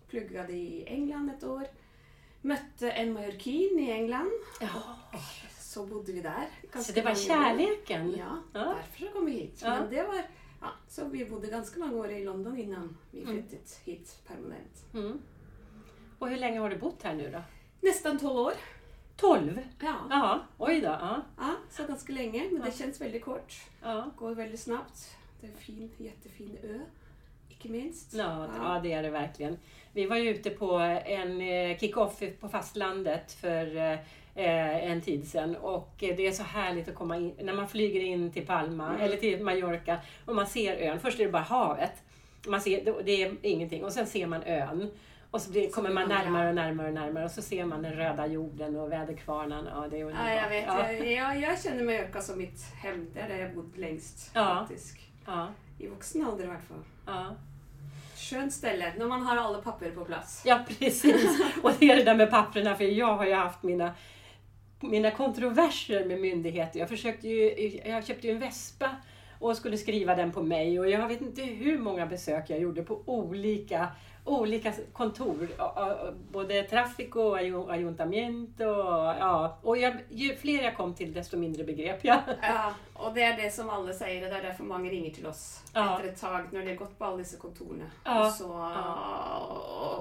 Pluggade 0.09 0.53
i 0.53 0.85
England 0.87 1.31
ett 1.37 1.45
år. 1.45 1.67
Mötte 2.43 2.91
en 2.91 3.13
mallorquin 3.13 3.79
i 3.79 3.91
England. 3.91 4.31
Ja. 4.61 4.69
så 5.61 5.87
bodde 5.87 6.13
vi 6.13 6.21
där. 6.21 6.47
Så 6.63 6.69
ganska 6.73 6.93
det 6.93 7.03
var 7.03 7.11
år. 7.11 7.15
kärleken? 7.15 8.15
Ja, 8.19 8.39
Ja. 8.53 8.61
därför 8.61 9.07
så 9.07 9.13
kom 9.13 9.27
vi 9.27 9.33
hit. 9.33 9.61
Ja. 9.65 9.71
Men 9.81 9.91
det 9.91 10.03
var, 10.03 10.15
ja, 10.61 10.69
så 10.89 11.05
vi 11.09 11.25
bodde 11.25 11.47
ganska 11.47 11.81
många 11.81 11.93
år 11.97 12.11
i 12.11 12.25
London 12.25 12.59
innan 12.59 12.97
vi 13.11 13.23
Mm. 13.23 13.33
flyttade 13.33 13.63
hit 13.85 14.17
permanent. 14.27 14.85
Mm. 14.95 15.19
Och 16.19 16.29
hur 16.29 16.37
länge 16.37 16.59
har 16.61 16.71
du 16.71 16.77
bott 16.79 17.03
här 17.03 17.15
nu 17.15 17.31
då? 17.31 17.43
Nästan 17.81 18.19
12 18.19 18.39
år. 18.39 18.53
12? 19.17 19.61
Ja, 19.81 19.95
Ja, 20.11 20.41
oj 20.59 20.81
då. 20.81 20.87
Ja, 20.89 21.23
ja 21.39 21.55
så 21.71 21.87
ganska 21.87 22.13
länge. 22.13 22.49
Men 22.53 22.63
det 22.65 22.79
känns 22.79 23.01
väldigt 23.01 23.25
kort. 23.25 23.55
ja. 23.83 24.11
Går 24.17 24.35
väldigt 24.35 24.61
snabbt. 24.61 25.17
Det 25.41 25.47
är 25.47 25.51
en 25.51 25.57
fin, 25.57 25.91
jättefin 25.97 26.57
ö. 26.63 26.79
Icke 27.49 27.69
minst. 27.69 28.15
Ja, 28.15 28.49
Ja. 28.57 28.75
ja, 28.75 28.81
det 28.83 28.93
är 28.93 29.03
det 29.03 29.11
verkligen. 29.11 29.59
Vi 29.93 30.07
var 30.07 30.17
ju 30.17 30.31
ute 30.31 30.51
på 30.51 30.73
en 31.07 31.41
eh, 31.41 31.79
kick-off 31.79 32.23
på 32.41 32.49
fastlandet 32.49 33.33
för 33.33 33.77
eh, 33.77 34.91
en 34.91 35.01
tid 35.01 35.29
sedan 35.29 35.57
och 35.57 35.95
det 35.99 36.27
är 36.27 36.33
så 36.33 36.43
härligt 36.43 36.89
att 36.89 36.95
komma 36.95 37.17
in, 37.17 37.35
när 37.43 37.53
man 37.53 37.69
flyger 37.69 38.01
in 38.01 38.33
till 38.33 38.47
Palma 38.47 38.89
Mm. 38.89 39.01
eller 39.01 39.17
till 39.17 39.45
Mallorca 39.45 39.99
och 40.25 40.35
man 40.35 40.47
ser 40.47 40.77
ön. 40.77 41.01
Först 41.01 41.21
är 41.21 41.25
det 41.25 41.31
bara 41.33 41.43
havet, 41.43 41.93
man 42.47 42.61
ser, 42.61 42.85
det- 42.85 43.03
det 43.05 43.23
är 43.23 43.37
ingenting 43.43 43.85
och 43.85 43.93
sen 43.93 44.07
ser 44.07 44.27
man 44.27 44.43
ön. 44.43 44.91
Och 45.31 45.41
så 45.41 45.51
blir, 45.51 45.71
kommer 45.71 45.91
man 45.91 46.09
närmare 46.09 46.49
och 46.49 46.55
närmare 46.55 46.89
och 46.89 46.95
närmare 46.95 47.25
och 47.25 47.31
så 47.31 47.43
ser 47.43 47.65
man 47.65 47.83
den 47.83 47.93
röda 47.93 48.27
jorden 48.27 48.77
och 48.77 48.93
väderkvarnarna. 48.93 49.71
Ja, 49.75 49.89
det 49.91 50.01
är 50.01 50.05
underbart. 50.05 50.27
Ja, 50.29 50.35
jag 50.35 50.49
vet. 50.49 50.65
Ja, 50.67 50.93
Jag, 50.93 51.41
jag, 51.41 51.63
känner 51.63 51.85
Mallorca 51.85 52.21
som 52.21 52.39
mitt 52.39 52.61
hem. 52.83 53.07
Där 53.15 53.37
jag 53.39 53.55
bott 53.55 53.77
längst 53.77 54.31
Ja. 54.35 54.67
faktiskt. 54.69 54.97
ja, 55.27 55.49
I 55.79 55.87
vuxen 55.87 56.27
ålder 56.27 56.45
i 56.45 56.49
alla 56.49 56.59
fall. 56.59 56.85
ja. 57.07 57.35
Skönt 58.17 58.53
ställe 58.53 58.93
när 58.99 59.07
man 59.07 59.23
har 59.23 59.37
alla 59.37 59.59
papper 59.59 59.91
på 59.91 60.05
plats. 60.05 60.43
Ja, 60.45 60.61
precis. 60.79 61.41
Och 61.63 61.71
det 61.79 61.91
är 61.91 61.97
det 61.97 62.03
där 62.05 62.15
med 62.15 62.31
papperna, 62.31 62.75
för 62.77 62.85
jag 62.85 63.17
har 63.17 63.27
ju 63.27 63.35
haft 63.35 63.63
mina, 63.63 63.95
mina 64.81 65.11
kontroverser 65.11 66.05
med 66.05 66.21
myndigheter. 66.21 66.81
Jag, 66.81 66.89
försökte 66.89 67.29
ju, 67.29 67.81
jag 67.85 68.07
köpte 68.07 68.27
ju 68.27 68.33
en 68.33 68.39
Vespa 68.39 68.91
och 69.41 69.57
skulle 69.57 69.77
skriva 69.77 70.15
den 70.15 70.33
på 70.33 70.43
mig 70.43 70.81
och 70.81 70.91
jag 70.91 71.09
vet 71.09 71.21
inte 71.21 71.43
hur 71.43 71.79
många 71.79 72.07
besök 72.07 72.51
jag 72.51 72.59
gjorde 72.61 72.83
på 72.83 73.03
olika, 73.07 73.89
olika 74.25 74.73
kontor. 74.93 75.49
Både 76.33 76.63
Trafico 76.63 77.21
och 77.21 77.39
Ayu- 77.39 77.71
Ayuntamiento. 77.71 78.65
Och, 78.65 79.15
ja. 79.21 79.59
och 79.63 79.79
jag, 79.79 79.95
ju 80.09 80.37
fler 80.37 80.63
jag 80.63 80.77
kom 80.77 80.95
till 80.95 81.13
desto 81.13 81.37
mindre 81.37 81.65
begrep 81.65 82.05
jag. 82.05 82.19
Ja, 82.43 82.75
och 82.95 83.15
det 83.15 83.23
är 83.23 83.43
det 83.43 83.51
som 83.51 83.71
alla 83.71 83.93
säger, 83.93 84.31
det 84.31 84.37
är 84.37 84.43
därför 84.43 84.65
många 84.65 84.91
ringer 84.91 85.11
till 85.11 85.27
oss 85.27 85.63
Ja. 85.75 85.97
efter 85.97 86.09
ett 86.09 86.21
tag 86.21 86.43
när 86.53 86.61
det 86.63 86.69
har 86.69 86.77
gått 86.77 86.99
på 86.99 87.05
alla 87.05 87.17
dessa 87.17 87.37
kontorerna. 87.37 87.85
Ja, 88.05 88.27
Och, 88.27 88.33
så, 88.33 88.53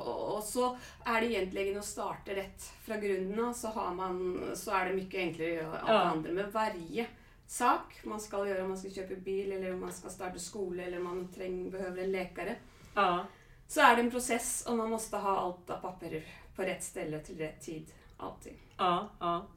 och, 0.06 0.36
och, 0.38 0.44
så 0.44 0.78
är 1.06 1.22
det 1.22 1.28
egentligen 1.28 1.78
att 1.80 1.86
starta 1.86 2.32
rätt 2.32 2.64
från 2.86 3.02
grunden 3.02 3.54
så, 3.54 3.68
har 3.68 3.94
man, 3.94 4.42
så 4.56 4.72
är 4.72 4.86
det 4.86 4.94
mycket 4.94 5.20
enklare 5.20 5.68
att 5.68 5.80
Ja. 5.88 5.94
andra 5.94 6.32
med 6.32 6.52
varje 6.52 7.06
sak 7.48 8.00
man 8.04 8.20
ska 8.20 8.48
göra, 8.48 8.62
om 8.64 8.70
man 8.70 8.78
ska 8.78 8.90
köpa 8.90 9.16
bil 9.16 9.52
eller 9.52 9.74
om 9.74 9.80
man 9.80 9.92
ska 9.94 10.10
starta 10.10 10.40
skola 10.40 10.84
eller 10.84 10.98
om 10.98 11.04
man 11.04 11.28
träng, 11.34 11.70
behöver 11.70 12.04
en 12.04 12.12
läkare. 12.12 12.56
Ja, 12.94 13.26
Så 13.68 13.82
är 13.82 13.96
det 13.96 14.02
en 14.02 14.12
process 14.12 14.66
och 14.70 14.78
man 14.78 14.90
måste 14.90 15.18
ha 15.18 15.38
allt 15.40 15.70
av 15.70 15.78
papper 15.78 16.26
på 16.56 16.62
rätt 16.62 16.84
ställe 16.84 17.20
till 17.20 17.38
rätt 17.38 17.62
tid. 17.62 17.86
Alltid. 18.18 18.54
ja, 18.78 19.10
ja. 19.20 19.48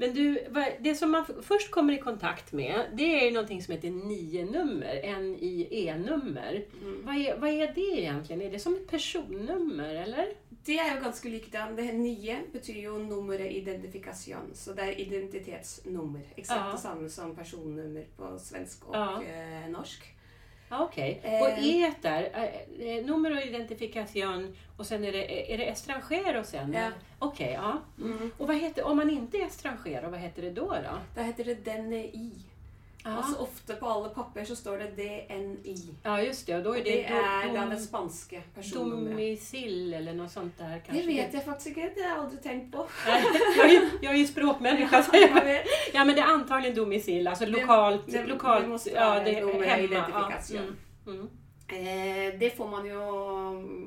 Men 0.00 0.14
du, 0.14 0.38
det 0.80 0.94
som 0.94 1.10
man 1.10 1.24
först 1.42 1.70
kommer 1.70 1.92
i 1.92 1.98
kontakt 1.98 2.52
med, 2.52 2.86
det 2.92 3.20
är 3.20 3.24
ju 3.24 3.30
någonting 3.30 3.62
som 3.62 3.74
heter 3.74 3.90
NIE-nummer, 3.90 5.00
N-I-E-nummer. 5.02 6.64
Mm. 6.82 7.06
Vad 7.06 7.16
är, 7.16 7.38
vad 7.38 7.50
är 7.50 7.72
det 7.74 8.00
egentligen? 8.00 8.42
Är 8.42 8.50
det 8.50 8.58
som 8.58 8.74
ett 8.74 8.90
personnummer 8.90 9.94
eller? 9.94 10.26
Det 10.68 10.78
är 10.78 10.94
ju 10.94 11.00
ganska 11.00 11.28
likadant. 11.28 11.76
Det 11.76 11.82
här 11.82 11.92
nio 11.92 12.42
betyder 12.52 12.80
ju 12.80 12.98
nummer 12.98 13.40
identifikation, 13.40 14.50
så 14.54 14.72
det 14.72 14.82
är 14.82 15.00
identitetsnummer. 15.00 16.22
Exakt 16.36 16.60
Ja. 16.66 16.72
detsamma 16.72 17.08
som 17.08 17.36
personnummer 17.36 18.06
på 18.16 18.38
svenska 18.38 18.86
och 18.86 18.96
Ja. 18.96 19.22
eh, 19.22 19.70
norsk. 19.70 20.14
Okej. 20.70 21.20
Eh. 21.22 21.40
Och 21.42 21.48
E 21.48 21.92
där, 22.02 22.22
eh, 22.34 22.88
eh, 22.88 23.04
nummer 23.04 23.36
och 23.36 23.42
identifikation 23.42 24.56
och 24.76 24.86
sen 24.86 25.04
är 25.04 25.12
det, 25.12 25.54
är 25.54 25.58
det 25.58 25.64
estrangero 25.68 26.44
sen? 26.44 26.72
Ja. 26.72 26.90
Okej, 27.18 27.52
ja. 27.52 27.82
Mm. 27.98 28.30
Och 28.38 28.46
vad 28.46 28.56
heter, 28.56 28.86
om 28.86 28.96
man 28.96 29.10
inte 29.10 29.36
är 29.36 29.46
estrangero, 29.46 30.10
vad 30.10 30.20
heter 30.20 30.42
det 30.42 30.50
då? 30.50 30.66
då? 30.66 30.98
Där 31.14 31.22
heter 31.22 31.44
det 31.44 31.54
DNI. 31.64 32.32
Ja, 33.08 33.16
Alltså 33.16 33.42
ofta 33.42 33.74
på 33.74 33.86
alla 33.86 34.08
papper 34.08 34.44
så 34.44 34.56
står 34.56 34.78
det 34.78 34.84
DNI. 34.90 35.94
ja 36.02 36.22
just 36.22 36.46
det. 36.46 36.54
Och 36.56 36.62
då 36.62 36.72
är 36.76 36.84
det, 36.84 36.90
det 36.90 37.04
är 37.04 37.54
dom, 37.54 37.70
det 37.70 37.76
spanska 37.76 38.42
personnumret. 38.54 39.10
domicil 39.10 39.94
eller 39.94 40.14
något 40.14 40.30
sånt 40.30 40.58
där 40.58 40.82
kanske. 40.86 41.02
Det 41.02 41.06
vet 41.06 41.34
jag 41.34 41.44
faktiskt 41.44 41.66
inte, 41.76 41.92
det 41.94 42.02
har 42.02 42.08
jag 42.10 42.18
aldrig 42.18 42.42
tänkt 42.42 42.72
på. 42.72 42.86
Jag, 43.56 43.70
är, 43.72 43.90
jag 44.02 44.12
är 44.14 44.18
ju 44.18 44.26
språkmänniska. 44.26 45.02
så 45.02 45.16
Jag 45.16 45.64
ja 45.92 46.04
men 46.04 46.14
det 46.16 46.20
är 46.20 46.26
antagligen 46.26 46.76
domicil, 46.76 47.28
alltså 47.28 47.44
Det- 47.44 47.50
lokalt. 47.50 48.02
det- 48.06 48.26
lokalt 48.26 48.62
det 48.64 48.68
måste 48.68 48.90
ja, 48.90 49.20
det 49.24 49.32
hemma. 49.32 50.06
Ja, 50.50 50.58
mm, 50.58 50.76
mm. 51.06 51.28
Eh, 51.70 52.38
det 52.38 52.56
får 52.56 52.68
man 52.68 52.86
ju 52.86 52.98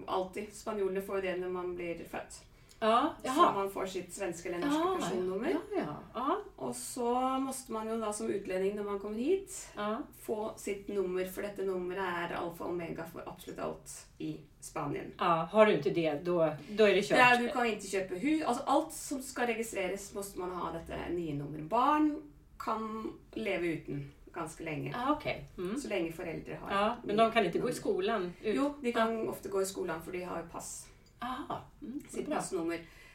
alltid. 0.08 0.54
Spanjorerna 0.54 1.02
får 1.02 1.22
det 1.22 1.36
när 1.36 1.50
man 1.50 1.76
blir 1.76 1.96
född. 2.12 2.34
Ja 2.82 3.14
Så 3.24 3.42
man 3.42 3.72
får 3.72 3.86
sitt 3.86 4.14
svenska 4.14 4.50
eller 4.50 4.60
norska 4.60 4.84
Ja, 4.84 4.98
personnummer. 5.02 5.50
Ja, 5.50 5.60
ja, 5.78 5.96
ja, 6.14 6.38
Och 6.56 6.76
så 6.76 7.20
måste 7.22 7.72
man 7.72 7.88
ju 7.90 7.98
då 8.02 8.14
som 8.14 8.30
utlänning 8.30 8.76
när 8.76 8.84
man 8.84 9.00
kommer 9.00 9.18
hit 9.18 9.70
ja. 9.76 9.98
få 10.22 10.54
sitt 10.58 10.88
nummer, 10.88 11.26
för 11.26 11.42
detta 11.42 11.62
nummer 11.62 11.96
är 11.96 12.34
alfa 12.36 12.64
och 12.64 12.70
omega 12.70 13.06
för 13.14 13.24
absolut 13.30 13.60
allt 13.60 14.08
i 14.18 14.38
Spanien. 14.60 15.12
Ja, 15.18 15.50
har 15.52 15.66
du 15.66 15.74
inte 15.74 15.90
det, 15.90 16.14
då, 16.14 16.54
då 16.70 16.84
är 16.84 16.96
det 16.96 17.02
kört. 17.02 17.18
Där 17.18 17.38
du 17.38 17.50
kan 17.50 17.66
inte 17.66 17.88
köpa 17.88 18.16
hus, 18.16 18.44
alltså 18.46 18.64
allt 18.64 18.94
som 18.94 19.22
ska 19.22 19.48
registreras 19.48 20.14
måste 20.14 20.40
man 20.40 20.52
ha 20.52 20.72
detta 20.72 20.94
nya 21.10 21.36
nummer. 21.36 21.60
Barn 21.60 22.22
kan 22.58 23.14
leva 23.32 23.64
utan 23.66 24.12
ganska 24.34 24.64
länge, 24.64 24.92
Ja, 24.98 25.12
okej. 25.14 25.46
Mm. 25.58 25.78
så 25.80 25.88
länge 25.88 26.12
föräldrar 26.12 26.56
har 26.56 26.72
Ja, 26.82 26.96
men 27.04 27.18
de 27.18 27.32
kan 27.32 27.46
inte 27.46 27.60
gå 27.60 27.70
i 27.70 27.74
skolan? 27.74 28.34
ut- 28.44 28.56
Jo, 28.56 28.74
de 28.82 28.92
kan 28.94 29.30
ofta 29.30 29.50
gå 29.50 29.62
i 29.62 29.66
skolan 29.66 30.02
för 30.02 30.12
de 30.12 30.24
har 30.24 30.38
ju 30.38 30.44
pass, 30.50 30.88
Aha, 31.22 31.62
mm, 31.82 32.04
sitt. 32.10 32.28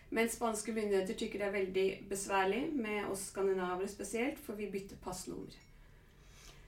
Men 0.08 0.28
spanska 0.28 0.72
myndigheter 0.72 1.14
tycker 1.14 1.38
det 1.38 1.44
är 1.44 1.50
väldigt 1.50 2.08
besvärligt 2.08 2.74
med 2.74 3.06
oss 3.06 3.26
skandinaver 3.26 3.86
speciellt, 3.86 4.38
för 4.38 4.52
vi 4.52 4.70
byter 4.70 4.96
passnummer. 5.04 5.52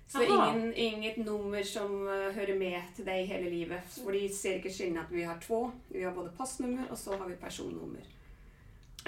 Så 0.08 0.22
ingen, 0.22 0.74
inget 0.74 1.16
nummer 1.16 1.62
som 1.62 2.08
eh, 2.08 2.14
hör 2.14 2.58
med 2.58 2.82
till 2.96 3.04
dig 3.04 3.24
hela 3.24 3.50
livet. 3.50 3.94
För 4.04 4.12
de 4.12 4.28
ser 4.28 4.56
inte 4.56 4.70
skillnad 4.70 5.04
att 5.04 5.12
vi 5.12 5.24
har 5.24 5.40
två. 5.40 5.70
Vi 5.88 6.04
har 6.04 6.12
både 6.12 6.30
passnummer 6.30 6.84
och 6.90 6.98
så 6.98 7.16
har 7.16 7.26
vi 7.26 7.36
personnummer. 7.36 8.02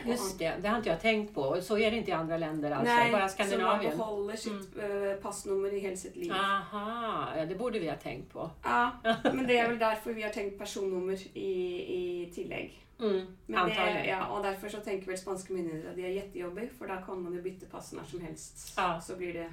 Just 0.07 0.39
det, 0.39 0.53
det 0.63 0.69
har 0.69 0.77
inte 0.77 0.89
jag 0.89 1.01
tänkt 1.01 1.35
på. 1.35 1.41
Och 1.43 1.63
Så 1.63 1.79
är 1.79 1.91
det 1.91 1.97
inte 1.97 2.11
i 2.11 2.15
andra 2.15 2.37
länder 2.37 2.71
alltså, 2.71 2.95
Nej, 2.95 3.13
bara 3.13 3.29
så 3.29 3.39
man 3.39 3.49
Skandinavien. 3.49 3.97
behåller 3.99 4.37
sitt 4.37 4.77
eh, 4.79 5.23
passnummer 5.23 5.75
i 5.75 5.79
hela 5.81 5.97
sitt 5.97 6.17
liv. 6.17 6.33
Aha, 6.33 7.29
ja, 7.37 7.47
det 7.47 7.55
borde 7.55 7.79
vi 7.79 7.89
ha 7.89 7.97
tänkt 7.97 8.33
på. 8.33 8.51
Ja, 8.63 8.91
men 9.23 9.47
det 9.47 9.59
är 9.59 9.69
väl 9.69 9.79
därför 9.79 10.13
vi 10.13 10.23
har 10.23 10.31
tänkt 10.31 10.59
personnummer 10.59 11.19
i, 11.37 12.23
i 12.23 12.31
tillägg. 12.35 12.87
Mm, 13.01 13.27
Men 13.47 13.69
det, 13.69 14.05
ja, 14.09 14.27
och 14.27 14.43
därför 14.43 14.69
så 14.69 14.77
tänker 14.79 15.07
väl 15.07 15.19
spanska 15.19 15.53
myndigheter 15.53 15.91
att 15.91 15.97
det 15.97 16.03
är 16.07 16.11
jättejobbigt 16.11 16.79
för 16.79 16.89
där 16.89 17.03
kan 17.07 17.23
man 17.23 17.33
ju 17.35 17.43
byta 17.43 17.67
pass 17.67 17.93
när 17.93 18.05
som 18.05 18.21
helst. 18.21 18.75
Ja. 18.77 19.01
Så 19.01 19.17
blir 19.17 19.33
det 19.35 19.53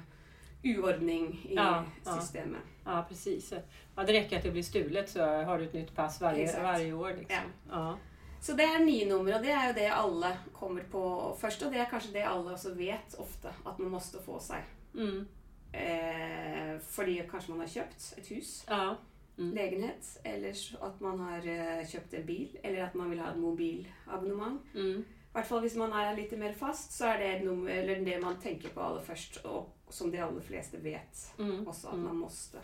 uordning 0.62 1.46
i 1.48 1.54
Ja, 1.54 1.84
ja. 2.04 2.20
systemet. 2.20 2.60
Ja, 2.84 3.04
precis. 3.08 3.52
Ja, 3.96 4.02
det 4.04 4.12
räcker 4.12 4.36
att 4.36 4.42
det 4.42 4.50
blir 4.50 4.62
stulet 4.62 5.10
så 5.10 5.24
har 5.24 5.58
du 5.58 5.64
ett 5.64 5.72
nytt 5.72 5.94
pass 5.94 6.20
varje, 6.20 6.44
Exakt. 6.44 6.62
varje 6.62 6.92
år. 6.92 7.14
Liksom. 7.18 7.36
Ja. 7.70 7.96
Så 8.40 8.52
det 8.52 8.78
nio 8.78 9.06
nummer 9.06 9.34
och 9.36 9.42
det 9.42 9.50
är 9.50 9.66
ju 9.66 9.72
det 9.72 9.88
alla 9.88 10.36
kommer 10.52 10.82
på 10.82 11.36
först 11.40 11.62
och 11.62 11.72
det 11.72 11.78
är 11.78 11.84
kanske 11.90 12.12
det 12.12 12.22
alla 12.22 12.52
också 12.52 12.74
vet 12.74 13.14
ofta 13.14 13.48
att 13.64 13.78
man 13.78 13.90
måste 13.90 14.18
få 14.22 14.40
sig. 14.40 14.64
Mm. 14.94 15.26
Eh, 15.72 16.78
för 16.80 17.28
kanske 17.30 17.50
man 17.50 17.60
har 17.60 17.66
köpt 17.66 18.14
ett 18.16 18.30
hus, 18.30 18.64
Ja. 18.68 18.96
Mm. 19.38 19.54
lägenhet 19.54 20.20
eller 20.24 20.54
att 20.80 21.00
man 21.00 21.20
har 21.20 21.46
eh, 21.46 21.86
köpt 21.86 22.14
en 22.14 22.26
bil 22.26 22.58
eller 22.62 22.82
att 22.84 22.94
man 22.94 23.10
vill 23.10 23.18
ha 23.20 23.30
ett 23.30 23.36
mobilabonnemang. 23.38 24.58
Mm. 24.74 25.00
I 25.00 25.32
hvert 25.32 25.46
fall 25.48 25.60
hvis 25.60 25.76
man 25.76 25.92
är 25.92 26.16
lite 26.16 26.36
mer 26.36 26.52
fast 26.52 26.92
så 26.92 27.04
är 27.04 27.18
det 27.18 27.44
nummer, 27.44 27.70
eller 27.70 28.00
det 28.00 28.20
man 28.20 28.40
tänker 28.40 28.68
på 28.68 28.80
allra 28.80 29.00
först 29.00 29.36
och 29.36 29.76
som 29.88 30.10
de 30.10 30.20
allra 30.20 30.40
flesta 30.40 30.78
vet 30.78 31.34
Mm. 31.38 31.68
också 31.68 31.86
att 31.88 31.92
Mm. 31.94 32.04
man 32.06 32.16
måste. 32.16 32.58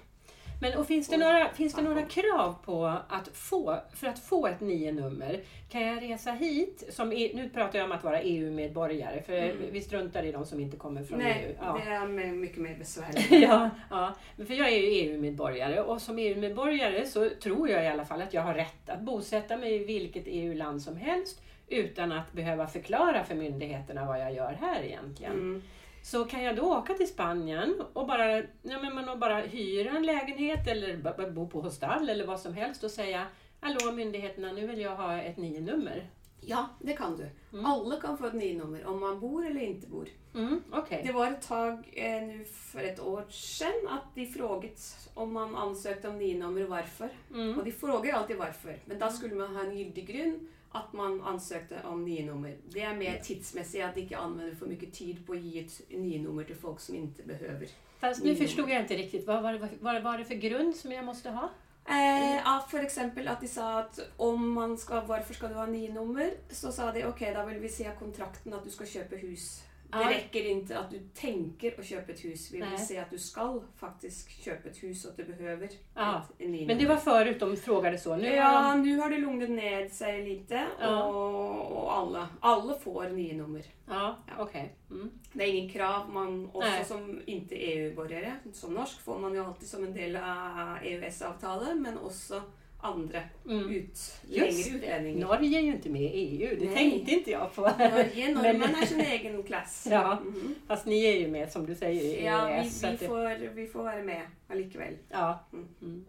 Men 0.65 0.79
och 0.79 0.87
finns 0.87 1.09
det, 1.09 1.17
några, 1.17 1.49
finns 1.49 1.75
det 1.75 1.83
några 1.83 2.03
krav 2.03 2.55
på 2.65 2.87
att 3.09 3.29
få, 3.33 3.79
för 3.95 4.07
att 4.07 4.19
få 4.19 4.47
ett 4.47 4.61
nio-nummer? 4.61 5.41
Kan 5.69 5.83
jag 5.83 6.03
resa 6.03 6.31
hit, 6.33 6.85
som, 6.91 7.13
E- 7.13 7.31
nu 7.35 7.49
pratar 7.49 7.79
jag 7.79 7.87
om 7.87 7.93
att 7.93 8.05
vara 8.05 8.21
EU-medborgare, 8.21 9.23
för 9.23 9.33
Mm. 9.35 9.57
vi 9.73 9.81
struntar 9.81 10.23
i 10.23 10.33
de 10.33 10.47
som 10.47 10.61
inte 10.61 10.77
kommer 10.77 11.05
från 11.05 11.19
Nej, 11.19 11.45
EU. 11.49 11.55
Ja. 11.61 11.81
det 11.85 11.91
är 11.91 12.33
mycket 12.33 12.59
mer 12.59 12.75
besvärligt. 12.79 13.31
ja, 13.49 13.71
ja, 13.91 14.15
för 14.37 14.55
jag 14.55 14.69
är 14.69 14.77
ju 14.79 14.87
EU-medborgare 14.87 15.81
och 15.81 16.03
som 16.03 16.19
EU-medborgare 16.19 17.07
så 17.07 17.31
tror 17.43 17.69
jag 17.69 17.85
i 17.85 17.89
alla 17.89 18.05
fall 18.05 18.23
att 18.23 18.35
jag 18.35 18.43
har 18.43 18.55
rätt 18.55 18.89
att 18.89 19.01
bosätta 19.01 19.57
mig 19.57 19.75
i 19.75 19.85
vilket 19.85 20.25
EU-land 20.27 20.83
som 20.83 20.97
helst 20.97 21.43
utan 21.69 22.13
att 22.13 22.33
behöva 22.33 22.67
förklara 22.67 23.25
för 23.25 23.35
myndigheterna 23.35 24.05
vad 24.07 24.21
jag 24.21 24.35
gör 24.35 24.59
här 24.61 24.83
egentligen. 24.83 25.33
Mm. 25.33 25.63
Så 26.05 26.25
kan 26.25 26.43
jag 26.43 26.57
då 26.57 26.63
åka 26.63 26.95
till 26.95 27.09
Spanien 27.09 27.83
och 27.93 28.07
bara, 28.07 28.37
ja, 28.39 28.83
men 28.83 28.95
man 28.95 29.21
bara 29.21 29.41
hyra 29.41 29.91
en 29.91 30.07
lägenhet 30.07 30.69
eller 30.69 31.31
bo 31.31 31.49
på 31.49 31.61
hostell 31.61 32.09
eller 32.09 32.27
vad 32.27 32.41
som 32.41 32.55
helst 32.55 32.85
och 32.85 32.91
säga 32.91 33.27
Hallå 33.61 33.93
myndigheterna, 33.93 34.53
nu 34.53 34.67
vill 34.67 34.81
jag 34.81 34.97
ha 34.97 35.23
ett 35.23 35.37
nio-nummer. 35.37 36.11
Ja, 36.41 36.69
det 36.81 36.93
kan 36.93 37.17
du. 37.17 37.31
Mm. 37.53 37.67
Alla 37.67 38.01
kan 38.01 38.19
få 38.19 38.27
ett 38.27 38.35
NIE-nummer, 38.35 38.87
om 38.87 39.01
man 39.01 39.21
bor 39.21 39.47
eller 39.47 39.61
inte 39.61 39.87
bor. 39.87 40.09
Mm, 40.35 40.63
Okej. 40.73 41.03
Det 41.07 41.13
var 41.13 41.27
ett 41.27 41.43
tag 41.43 41.91
eh, 41.93 42.23
nu 42.23 42.45
för 42.45 42.81
ett 42.81 43.01
år 43.01 43.25
sedan 43.31 43.89
att 43.89 44.15
de 44.15 44.27
frågat 44.27 45.11
om 45.15 45.33
man 45.33 45.57
ansökte 45.57 46.09
om 46.09 46.19
NIE-nummer 46.19 46.63
och 46.63 46.69
varför. 46.69 47.09
Mm. 47.35 47.59
Och 47.59 47.65
de 47.65 47.73
frågar 47.73 48.15
alltid 48.15 48.37
varför, 48.37 48.79
men 48.85 48.99
då 48.99 49.09
skulle 49.09 49.35
man 49.35 49.57
ha 49.57 49.65
en 49.65 49.79
giltig 49.79 50.07
grund 50.07 50.49
att 50.75 50.93
man 50.93 51.21
ansökte 51.21 51.83
om 51.85 52.05
NIE-nummer. 52.05 52.57
Det 52.69 52.81
är 52.81 52.95
mer 52.95 53.19
tidsmässigt 53.19 53.85
att 53.85 53.97
inte 53.97 54.17
använda 54.17 54.57
för 54.57 54.67
mycket 54.67 54.93
tid 54.93 55.27
på 55.27 55.33
att 55.33 55.41
ge 55.41 55.61
ett 55.61 55.81
NIE-nummer 55.89 56.45
till 56.45 56.57
folk 56.57 56.81
som 56.81 56.95
inte 56.95 57.23
behöver. 57.23 57.69
Fast 57.99 58.25
nu 58.25 58.37
förstod 58.37 58.71
jag 58.71 58.81
inte 58.81 58.97
riktigt. 58.97 59.27
Vad 59.27 59.43
var 59.43 59.53
det, 59.53 59.69
vad 59.81 60.03
var 60.03 60.19
det 60.19 60.25
för 60.25 60.35
grund 60.35 60.77
som 60.77 60.93
jag 60.93 61.05
måste 61.05 61.31
ha? 61.31 61.51
Eh, 61.89 62.37
ja, 62.45 62.67
för 62.71 62.79
exempel 62.79 63.29
att 63.29 63.41
de 63.41 63.49
sa 63.49 63.79
att 63.79 64.01
om 64.17 64.53
man 64.53 64.79
ska, 64.79 65.01
varför 65.01 65.35
ska 65.35 65.49
du 65.49 65.55
ha 65.55 65.67
NIE-nummer? 65.67 66.31
Så 66.51 66.73
sa 66.73 66.93
de 66.93 67.05
okej, 67.05 67.35
då 67.35 67.45
vill 67.45 67.59
vi 67.59 67.69
se 67.69 67.91
kontrakten 67.99 68.55
att 68.55 68.65
du 68.65 68.71
ska 68.71 68.87
köpa 68.87 69.17
hus. 69.17 69.63
Det 69.99 70.15
räcker 70.15 70.47
inte 70.47 70.79
att 70.79 70.91
du 70.91 70.99
tänker 71.15 71.81
att 71.81 71.87
köpa 71.87 72.13
ett 72.13 72.25
hus. 72.25 72.53
Vi 72.53 72.61
vill 72.61 72.69
Nej. 72.69 72.79
se 72.79 72.99
att 72.99 73.11
du 73.11 73.19
ska 73.19 73.61
faktiskt 73.77 74.31
köpa 74.45 74.69
ett 74.69 74.83
hus 74.83 75.05
och 75.05 75.11
att 75.11 75.17
du 75.17 75.25
behöver 75.25 75.69
Ja. 75.95 76.23
ett 76.39 76.39
NIE-nummer. 76.39 76.67
Men 76.67 76.79
det 76.79 76.87
var 76.89 76.97
förut 76.97 77.41
de 77.41 77.57
frågade 77.57 77.99
så. 77.99 78.17
Nu 78.17 78.29
har 78.29 78.37
Ja, 78.37 78.71
de... 78.71 78.83
nu 78.83 78.99
har 78.99 79.11
det 79.11 79.19
lugnat 79.19 79.51
ner 79.51 79.89
sig 79.89 80.29
lite 80.29 80.67
Ja. 80.81 81.05
och, 81.05 81.73
och 81.83 81.97
alla, 81.97 82.29
alla 82.41 82.75
får 82.79 83.09
NIE-nummer. 83.09 83.63
Ja, 83.89 84.17
Ja. 84.27 84.33
okej. 84.43 84.75
Mm. 84.91 85.11
Det 85.33 85.45
är 85.45 85.49
ingen 85.55 85.71
krav. 85.71 86.11
Man, 86.11 86.47
också 86.47 86.61
Nej. 86.71 86.85
som 86.85 87.21
inte 87.27 87.55
EU-borgare, 87.55 88.33
som 88.53 88.75
norsk 88.75 89.01
får 89.01 89.19
man 89.19 89.35
ju 89.35 89.45
alltid 89.45 89.69
som 89.69 89.85
en 89.85 89.95
del 89.95 90.17
av 90.17 90.79
EØS-avtalet, 90.83 91.77
men 91.77 91.99
också 91.99 92.43
andra 92.85 93.21
Mm. 93.49 93.71
ut, 93.71 93.99
Just 94.29 94.67
längre 94.69 94.79
utlänningar. 94.79 95.27
Norge 95.27 95.59
är 95.59 95.63
ju 95.63 95.73
inte 95.73 95.91
med 95.91 96.03
i 96.03 96.07
EU. 96.07 96.57
Det 96.61 96.65
Nej. 96.67 96.75
tänkte 96.75 97.13
inte 97.13 97.31
jag 97.31 97.55
på. 97.55 97.61
Norge, 97.63 98.29
norrmän 98.35 98.59
Men- 98.59 98.75
är 98.83 98.87
sin 98.87 99.01
egen 99.01 99.43
klass. 99.43 99.87
Ja. 99.91 100.19
Mhm. 100.25 100.55
Fast 100.67 100.87
ni 100.87 101.05
är 101.05 101.19
ju 101.21 101.29
med 101.29 101.53
som 101.53 101.67
du 101.67 101.75
säger 101.75 102.03
i 102.03 102.25
ja 102.25 102.49
EES. 102.51 102.85
vi, 102.85 102.89
vi, 102.91 102.97
det- 102.97 103.07
får, 103.07 103.55
vi 103.55 103.67
får 103.67 103.83
vara 103.83 104.03
med 104.03 104.23
allikeväl. 104.49 104.95
Ja. 105.11 105.45
Mm. 105.53 105.69
Mm. 105.83 106.05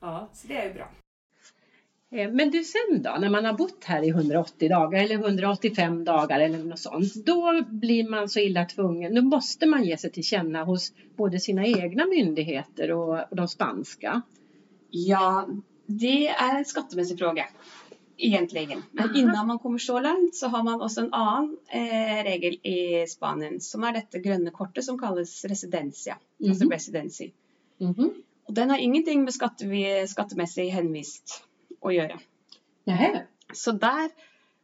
ja. 0.00 0.28
Så 0.32 0.48
det 0.48 0.56
är 0.56 0.68
ju 0.68 0.74
bra. 0.74 0.88
Eh, 2.10 2.30
Men 2.32 2.50
du 2.50 2.64
sen 2.64 3.02
då, 3.02 3.16
när 3.20 3.30
man 3.30 3.44
har 3.44 3.52
bott 3.52 3.84
här 3.84 4.02
i 4.02 4.08
180 4.08 4.68
dagar 4.68 5.02
eller 5.04 5.14
185 5.14 6.04
dagar 6.04 6.40
eller 6.40 6.58
något 6.58 6.78
sånt. 6.78 7.14
Då 7.14 7.62
blir 7.68 8.08
man 8.08 8.28
så 8.28 8.40
illa 8.40 8.64
tvungen, 8.64 9.14
då 9.14 9.22
måste 9.22 9.66
man 9.66 9.84
ge 9.84 9.96
sig 9.96 10.10
till 10.12 10.24
känna 10.24 10.64
hos 10.64 10.92
både 11.16 11.40
sina 11.40 11.66
egna 11.66 12.06
myndigheter 12.06 12.92
och, 12.92 13.18
och 13.30 13.36
de 13.36 13.48
spanska. 13.48 14.22
Ja, 14.90 15.48
det 15.98 16.28
är 16.28 16.58
en 16.58 16.64
skattemässig 16.64 17.18
fråga. 17.18 17.46
Egentligen. 18.16 18.82
Men 18.90 19.16
innan 19.16 19.46
man 19.46 19.58
kommer 19.58 19.78
så 19.78 20.00
långt 20.00 20.34
så 20.34 20.48
har 20.48 20.62
man 20.62 20.82
också 20.82 21.00
en 21.00 21.12
annan 21.14 21.56
eh, 21.68 22.24
regel 22.24 22.54
i 22.54 23.06
Spanien 23.08 23.60
som 23.60 23.84
är 23.84 23.92
detta 23.92 24.18
gröna 24.18 24.50
kortet 24.50 24.84
som 24.84 24.98
kallas 24.98 25.44
residencia. 25.44 26.18
Alltså 26.48 26.64
Mhm. 26.64 26.72
residency. 26.72 27.30
Mhm. 27.78 28.10
Och 28.44 28.54
den 28.54 28.70
har 28.70 28.78
ingenting 28.78 29.24
med 29.24 29.34
skatte, 29.34 30.06
skattemässig 30.08 30.68
hänvist 30.68 31.44
att 31.80 31.94
göra. 31.94 32.18
Nähä. 32.84 33.26
Så 33.54 33.72
där, 33.72 34.10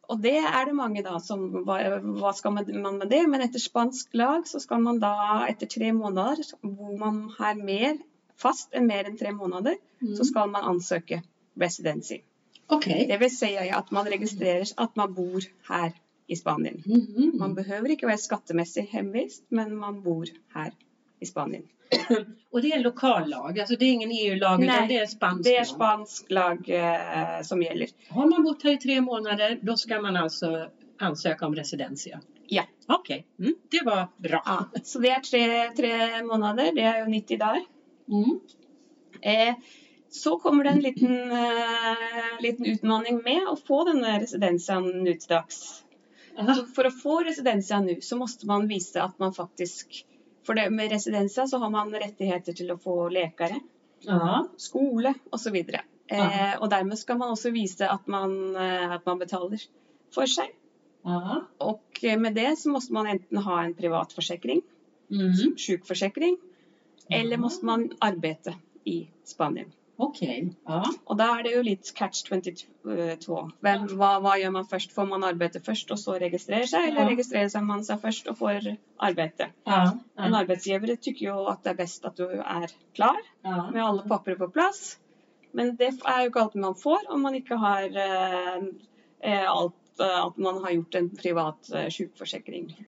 och 0.01 0.19
det 0.19 0.37
är 0.39 0.67
det 0.67 0.73
många 0.73 1.03
då 1.03 1.21
som, 1.21 1.65
vad, 1.65 2.01
vad 2.03 2.37
ska 2.37 2.51
man, 2.51 2.83
man 2.83 2.99
med 2.99 3.09
det? 3.09 3.27
Men 3.27 3.41
efter 3.41 3.59
spansk 3.59 4.09
lag 4.15 4.49
så 4.49 4.61
ska 4.61 4.79
man 4.79 5.01
då 5.01 5.45
efter 5.49 5.67
tre 5.67 5.93
månader, 5.93 6.45
bor 6.61 6.99
man 6.99 7.35
här 7.39 7.55
mer, 7.55 7.99
fast 8.39 8.75
än 8.75 8.87
mer 8.87 9.05
än 9.05 9.17
tre 9.17 9.33
månader, 9.33 9.77
Mm. 10.03 10.17
så 10.17 10.25
ska 10.25 10.47
man 10.47 10.65
ansöka 10.65 11.23
residency. 11.55 12.21
Okej. 12.67 13.07
Det 13.09 13.17
vill 13.17 13.37
säga 13.37 13.77
att 13.77 13.91
man 13.91 14.07
registrerar 14.07 14.65
att 14.77 14.97
man 14.97 15.15
bor 15.15 15.43
här 15.69 15.93
i 16.27 16.37
Spanien. 16.37 16.83
Mhm. 16.87 17.33
Man 17.39 17.55
behöver 17.55 17.89
inte 17.89 18.07
vara 18.07 18.17
skattemässigt 18.17 18.93
hemvist, 18.93 19.45
men 19.49 19.77
man 19.77 20.03
bor 20.03 20.27
här 20.55 20.73
i 21.21 21.27
Spanien. 21.27 21.63
Och 22.51 22.63
det 22.63 22.73
är 22.73 22.77
en 22.77 22.83
lokal 22.83 23.29
lag, 23.29 23.61
alltså 23.61 23.77
det 23.77 23.85
är 23.85 23.93
ingen 23.93 24.11
EU-lag 24.11 24.65
utan 24.65 24.89
det 24.89 24.99
är 24.99 25.07
spansk 25.07 25.45
Det 25.45 25.57
är 25.57 25.65
spansk 25.65 26.31
lag 26.31 26.69
eh, 26.69 27.43
som 27.43 27.63
gäller. 27.63 27.89
Har 28.09 28.27
man 28.27 28.45
bott 28.45 28.63
här 28.63 28.71
i 28.71 28.77
tre 28.77 29.01
månader 29.01 29.59
då 29.63 29.77
ska 29.77 30.01
man 30.01 30.17
alltså 30.17 30.71
ansöka 30.99 31.47
om 31.47 31.55
residentia? 31.55 32.21
Ja. 32.47 32.63
Okej, 32.87 33.27
mm. 33.39 33.55
det 33.71 33.85
var 33.85 34.09
bra. 34.17 34.43
Ja, 34.47 34.81
så 34.85 34.99
det 34.99 35.09
är 35.11 35.21
tre, 35.21 35.71
tre 35.77 36.23
månader, 36.23 36.73
det 36.75 36.83
är 36.83 36.99
ju 36.99 37.07
90 37.11 37.39
dagar. 37.39 37.65
Mm. 38.09 38.41
Eh, 39.21 39.55
så 40.11 40.39
kommer 40.39 40.65
det 40.65 40.71
en 40.71 40.81
liten, 40.81 41.31
eh, 41.31 42.41
liten 42.41 42.67
utmaning 42.67 43.23
med 43.25 43.43
att 43.49 43.61
få 43.61 43.85
den 43.85 44.05
här 44.05 44.21
residensen 44.21 45.05
nu 45.05 45.15
till 45.15 45.29
dags. 45.29 45.85
Aha. 46.39 46.55
För 46.75 46.85
att 46.85 47.03
få 47.03 47.21
residensen 47.21 47.87
nu 47.87 48.01
så 48.01 48.17
måste 48.17 48.47
man 48.47 48.69
visa 48.69 49.03
att 49.03 49.19
man 49.19 49.35
faktiskt, 49.35 49.89
för 50.47 50.55
det, 50.55 50.71
med 50.71 50.91
residensen 50.91 51.49
så 51.49 51.59
har 51.59 51.71
man 51.71 51.95
rättigheter 51.95 52.53
till 52.53 52.71
att 52.71 52.83
få 52.83 53.09
läkare, 53.09 53.61
så 55.41 55.51
vidare. 55.51 55.81
Ja. 56.07 56.51
Eh, 56.53 56.61
och 56.61 56.69
därmed 56.69 56.99
ska 56.99 57.15
man 57.15 57.31
också 57.31 57.51
visa 57.51 57.91
att 57.91 58.07
man, 58.07 58.57
eh, 58.57 58.91
att 58.93 59.07
man 59.07 59.19
betalar 59.19 59.59
för 60.15 60.27
sig. 60.27 60.51
Ja. 61.03 61.47
Och 61.59 62.05
eh, 62.05 62.19
med 62.19 62.35
det 62.35 62.59
så 62.59 62.69
måste 62.71 62.93
man 62.93 63.07
enten 63.07 63.39
ha 63.39 63.65
en 63.65 63.75
privat 63.75 64.13
försäkring, 64.13 64.63
Mm. 65.11 65.57
sjukförsäkring, 65.67 66.39
eller 67.11 67.31
Ja. 67.33 67.37
måste 67.41 67.67
man 67.67 67.91
arbeta 67.99 68.55
i 68.85 69.09
Spanien. 69.25 69.73
Okej. 70.01 70.53
Ja. 70.67 70.85
Och 71.05 71.17
då 71.17 71.25
är 71.25 71.43
det 71.43 71.51
ju 71.51 71.63
lite 71.63 71.93
catch 71.93 72.25
22. 72.25 73.51
Vem, 73.61 73.87
vad, 73.99 74.23
vad 74.23 74.41
gör 74.41 74.51
man 74.51 74.67
först? 74.67 74.93
Får 74.93 75.07
man 75.07 75.25
arbete 75.25 75.61
först 75.61 75.91
och 75.91 76.01
så 76.01 76.13
registrerar 76.19 76.63
sig 76.67 76.89
eller 76.89 77.01
Ja. 77.03 77.11
registrerar 77.11 77.61
man 77.63 77.85
sig 77.85 77.99
först 77.99 78.27
och 78.27 78.39
får 78.39 78.77
arbete? 78.97 79.47
Ja. 79.65 79.99
En 80.17 80.35
arbetsgivare 80.35 80.97
tycker 80.97 81.27
ju 81.27 81.33
att 81.33 81.65
det 81.65 81.71
är 81.71 81.75
bäst 81.75 82.05
att 82.05 82.17
du 82.17 82.31
är 82.31 82.71
klar 82.95 83.17
Ja. 83.43 83.71
med 83.71 83.85
alla 83.85 84.03
papper 84.03 84.35
på 84.35 84.49
plats. 84.49 84.99
Men 85.53 85.77
det 85.77 85.85
är 86.05 86.23
ju 86.25 86.31
allt 86.35 86.55
man 86.55 86.75
får 86.75 86.99
om 87.13 87.23
man 87.23 87.35
inte 87.35 87.55
har 87.55 87.97
eh, 89.21 89.51
allt, 89.51 90.01
eh, 90.01 90.25
att 90.25 90.37
man 90.37 90.63
har 90.65 90.71
gjort 90.71 90.95
en 90.95 91.17
privat 91.17 91.73
eh, 91.75 91.91
sjukförsäkring. 91.91 92.85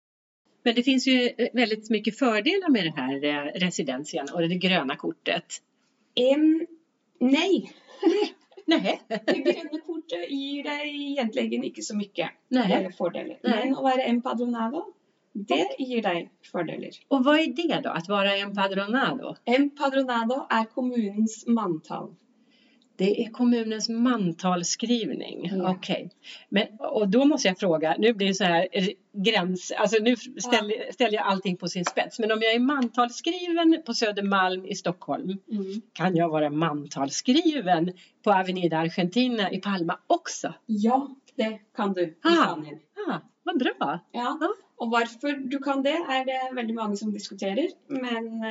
Men 0.65 0.75
det 0.75 0.83
finns 0.83 1.07
ju 1.07 1.29
eh, 1.37 1.47
väldigt 1.53 1.89
mycket 1.89 2.19
fördelar 2.19 2.69
med 2.69 2.83
den 2.83 2.93
här 2.93 3.23
eh, 3.23 3.59
residensian 3.59 4.27
och 4.33 4.41
det 4.41 4.55
gröna 4.55 4.95
kortet. 4.95 5.61
Em, 6.15 6.67
nej, 7.19 7.71
Nej. 8.65 9.01
det 9.07 9.37
gröna 9.37 9.79
kortet 9.85 10.31
ger 10.31 10.63
dig 10.63 11.11
egentligen 11.11 11.63
inte 11.63 11.81
så 11.81 11.95
mycket 11.95 12.29
Nej. 12.47 12.85
eh, 12.85 12.91
fördelar. 12.97 13.39
Nej. 13.43 13.59
Men 13.63 13.73
att 13.73 13.83
vara 13.83 14.03
empadronado, 14.03 14.85
det 15.33 15.75
ger 15.79 16.01
dig 16.01 16.31
fördelar. 16.51 16.89
Och 17.07 17.23
vad 17.23 17.39
är 17.39 17.47
det 17.47 17.81
då, 17.83 17.89
att 17.89 18.09
vara 18.09 18.35
empadronado? 18.35 19.35
Empadronado 19.45 20.47
är 20.49 20.65
kommunens 20.65 21.47
mantal. 21.47 22.15
Det 22.97 23.23
är 23.23 23.29
kommunens 23.31 23.89
mantalsskrivning. 23.89 25.51
Ja. 25.53 25.71
Okej. 25.71 26.09
Men, 26.49 26.67
och 26.79 27.07
då 27.07 27.25
måste 27.25 27.47
jag 27.47 27.59
fråga, 27.59 27.95
nu 27.99 28.13
blir 28.13 28.27
det 28.27 28.33
så 28.33 28.43
här 28.43 28.67
eh, 28.71 28.87
gräns, 29.13 29.71
alltså 29.77 29.97
nu 30.03 30.15
ställer, 30.15 30.91
ställer 30.91 31.13
jag 31.13 31.25
allting 31.25 31.57
på 31.57 31.67
sin 31.67 31.85
spets. 31.85 32.19
Men 32.19 32.31
om 32.31 32.39
jag 32.41 32.53
är 32.53 32.59
mantalsskriven 32.59 33.81
på 33.85 33.93
Södermalm 33.93 34.65
i 34.65 34.75
Stockholm, 34.75 35.37
kan 35.93 36.15
jag 36.15 36.29
vara 36.29 36.49
mantalsskriven 36.49 37.91
på 38.23 38.31
Avenida 38.31 38.77
Argentina 38.77 39.51
i 39.51 39.57
Palma 39.57 39.99
också? 40.07 40.53
Ja, 40.65 41.15
det 41.35 41.59
kan 41.75 41.93
du 41.93 42.01
i 42.01 42.13
Ah. 42.23 42.43
Spanien. 42.43 42.79
Ah, 43.07 43.17
vad 43.43 43.59
bra! 43.59 43.75
Ja. 43.79 43.99
Ja. 44.41 44.53
Och 44.77 44.91
varför 44.91 45.49
du 45.49 45.59
kan 45.59 45.83
det 45.83 45.89
är 45.89 46.25
det 46.25 46.55
väldigt 46.55 46.75
många 46.75 46.95
som 46.95 47.13
diskuterar. 47.13 47.67
Men 47.87 48.43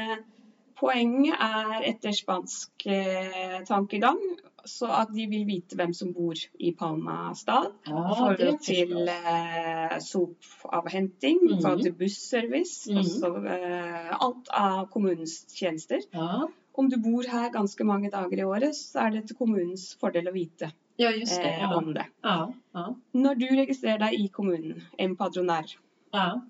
eh, 0.90 0.94
poängen 0.94 1.34
är 1.40 1.82
efter 1.82 2.12
spansk 2.12 2.86
eh, 2.86 3.64
tankegång 3.66 4.36
så 4.64 4.86
att 4.86 5.08
de 5.14 5.26
vill 5.26 5.44
veta 5.44 5.76
vem 5.76 5.94
som 5.94 6.12
bor 6.12 6.34
i 6.58 6.72
Palma 6.72 7.34
stad. 7.34 7.66
För 7.84 8.36
det 8.36 8.58
till 8.58 8.88
förstås. 8.88 9.08
eh, 9.08 9.98
sopavhämtning, 9.98 11.38
Mm. 11.48 11.60
för 11.60 11.76
till 11.78 11.92
busservice, 11.92 12.86
Mm. 12.86 12.98
alltså 12.98 13.46
eh, 13.46 14.22
allt 14.22 14.48
av 14.48 14.86
kommunens 14.86 15.50
tjänster. 15.54 16.00
Ja, 16.10 16.48
Om 16.72 16.88
du 16.88 16.96
bor 16.96 17.24
här 17.24 17.50
ganska 17.50 17.84
många 17.84 18.10
dagar 18.10 18.38
i 18.38 18.44
året 18.44 18.74
så 18.76 18.98
är 18.98 19.10
det 19.10 19.26
till 19.26 19.36
kommunens 19.36 19.94
fördel 20.00 20.28
att 20.28 20.34
veta 20.34 20.70
ja 20.96 21.10
just 21.10 21.36
det. 21.36 21.48
eh, 21.48 21.60
Ja. 21.60 21.76
om 21.76 21.94
det. 21.94 22.06
När 23.12 23.34
du 23.34 23.46
registrerar 23.46 23.98
dig 23.98 24.24
i 24.24 24.28
kommunen, 24.28 24.82
en 24.98 25.16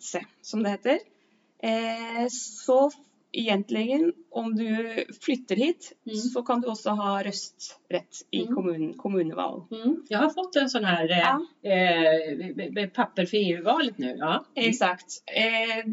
se, 0.00 0.24
som 0.40 0.62
det 0.62 0.70
heter, 0.70 0.98
eh, 1.58 2.28
så 2.30 2.90
egentligen 3.38 4.12
om 4.30 4.56
du 4.56 5.04
flyttar 5.20 5.56
hit 5.56 5.92
Mm. 6.06 6.16
så 6.18 6.42
kan 6.42 6.60
du 6.60 6.68
också 6.68 6.90
ha 6.90 7.22
rösträtt 7.22 8.16
i 8.30 8.42
Mm. 8.42 8.54
kommun, 8.54 8.94
kommunval. 8.98 9.62
Mm. 9.70 10.02
Jag 10.08 10.18
har 10.18 10.30
fått 10.30 10.56
en 10.56 10.68
sån 10.70 10.84
här 10.84 11.10
eh, 11.10 11.18
Ja. 11.18 11.70
eh, 11.70 12.70
med 12.72 12.94
papper 12.94 13.26
för 13.26 13.36
EU-valet 13.36 13.98
nu. 13.98 14.16
Ja. 14.18 14.44
Exakt. 14.54 15.22
Eh, 15.26 15.90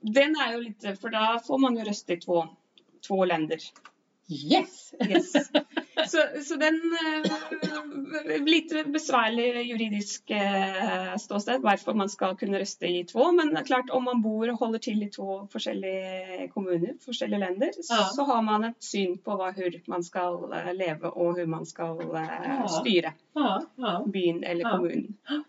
den 0.00 0.36
är 0.36 0.52
ju 0.52 0.60
lite, 0.60 0.96
för 0.96 1.08
då 1.08 1.40
får 1.46 1.58
man 1.58 1.76
ju 1.76 1.84
rösta 1.84 2.12
i 2.12 2.16
två, 2.16 2.46
två 3.08 3.24
länder. 3.24 3.58
Yes! 4.50 4.94
Yes. 5.08 5.32
så, 6.10 6.22
så 6.44 6.56
den 6.60 6.78
eh, 7.00 8.40
Litt 8.44 8.72
besværlig 8.94 9.46
juridisk 9.68 10.30
eh, 10.34 11.14
ståsted 11.20 11.64
hvorfor 11.64 11.96
man 11.98 12.10
skal 12.12 12.36
kunne 12.40 12.60
røste 12.62 12.88
i 12.88 13.02
to. 13.08 13.26
Men 13.34 13.50
det 13.52 13.62
er 13.62 13.68
klart, 13.70 13.90
om 13.94 14.06
man 14.08 14.22
bor 14.24 14.48
og 14.52 14.60
holder 14.60 14.84
til 14.86 15.02
i 15.02 15.10
to 15.12 15.40
forskjellige 15.52 16.48
kommuner, 16.54 16.94
forskjellige 17.04 17.42
länder, 17.42 17.72
Ja. 17.90 18.04
så 18.14 18.26
har 18.28 18.42
man 18.42 18.68
et 18.70 18.78
syn 18.84 19.18
på 19.18 19.38
hva, 19.38 19.50
hvor 19.56 19.80
man 19.90 20.06
skal 20.06 20.38
eh, 20.52 20.70
leve 20.78 21.10
og 21.10 21.40
hvor 21.40 21.50
man 21.56 21.66
skal 21.66 21.98
styre 22.78 23.14
byen 24.14 24.44
eller 24.44 24.70
kommunen. 24.70 25.44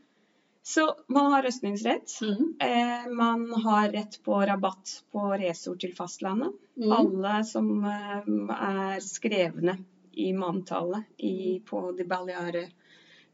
Så 0.68 0.96
man 1.08 1.32
har 1.32 1.44
røstningsrett. 1.44 2.22
Mm. 2.22 2.56
Eh, 2.60 3.12
man 3.14 3.54
har 3.64 3.90
rett 3.90 4.24
på 4.24 4.40
rabatt 4.42 5.04
på 5.12 5.28
resor 5.38 5.76
til 5.76 5.94
fastlandet. 5.94 6.56
Mm. 6.82 6.92
Alle 6.92 7.34
som 7.46 7.68
eh, 7.86 8.32
er 8.56 9.04
skrevne 9.06 9.78
i 10.16 10.34
manntallet 10.34 11.04
i, 11.18 11.60
på 11.66 11.92
de 11.98 12.06
baleare, 12.08 12.66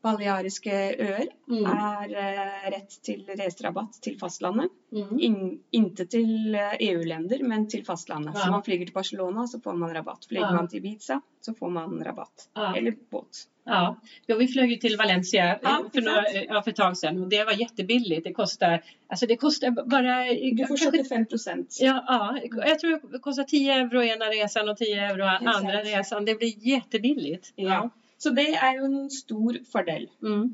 baleariske 0.03 0.73
øer, 0.99 1.27
Mm. 1.51 1.65
er 1.67 2.11
eh, 2.15 2.69
rett 2.71 2.93
til 3.03 3.25
reiserabatt 3.27 3.97
til 4.01 4.15
fastlandet. 4.19 4.69
Mm. 4.95 5.19
In, 5.19 5.59
inte 5.71 6.05
til 6.05 6.55
eh, 6.55 6.75
EU-länder, 6.79 7.43
men 7.43 7.67
til 7.69 7.83
fastlandet. 7.85 8.33
Ja. 8.35 8.39
Så 8.45 8.51
man 8.51 8.63
flyger 8.63 8.85
til 8.85 8.93
Barcelona, 8.93 9.47
så 9.47 9.59
får 9.63 9.73
man 9.77 9.93
rabatt. 9.95 10.25
Flyger 10.29 10.47
Ja. 10.47 10.55
man 10.55 10.67
til 10.67 10.79
Ibiza, 10.79 11.19
så 11.41 11.53
får 11.53 11.69
man 11.69 12.03
rabatt. 12.05 12.47
Ja. 12.55 12.73
Eller 12.77 12.95
båt. 13.11 13.47
Ja. 13.65 13.95
vi 14.27 14.47
flög 14.47 14.69
ju 14.71 14.77
till 14.77 14.97
Valencia 14.97 15.55
eh, 15.55 15.79
för, 15.93 16.01
några, 16.01 16.23
ja, 16.31 16.61
för 16.63 16.71
ett 16.71 16.75
tag 16.77 16.97
sedan 16.97 17.21
och 17.23 17.29
det 17.29 17.43
var 17.43 17.51
jättebilligt. 17.53 18.23
Det 18.23 18.33
kostar, 18.33 18.83
alltså 19.07 19.25
det 19.27 19.35
kostar 19.37 19.71
bara... 19.71 20.25
Du 20.57 20.65
får 20.67 20.91
75 20.91 21.25
procent. 21.25 21.77
Ja, 21.81 22.03
ja, 22.07 22.37
jag 22.67 22.79
tror 22.79 23.11
det 23.11 23.19
kostar 23.19 23.43
10 23.43 23.73
euro 23.73 24.03
ena 24.03 24.25
resan 24.25 24.69
och 24.69 24.77
10 24.77 24.95
euro 25.05 25.23
andra 25.23 25.79
Exakt. 25.81 25.97
resan. 25.97 26.25
Det 26.25 26.35
blir 26.35 26.67
jättebilligt. 26.67 27.51
Ja. 27.55 27.89
Så 28.21 28.33
det 28.37 28.51
er 28.53 28.77
jo 28.77 28.89
en 28.89 29.09
stor 29.13 29.57
fordel. 29.71 30.05
Mm. 30.21 30.51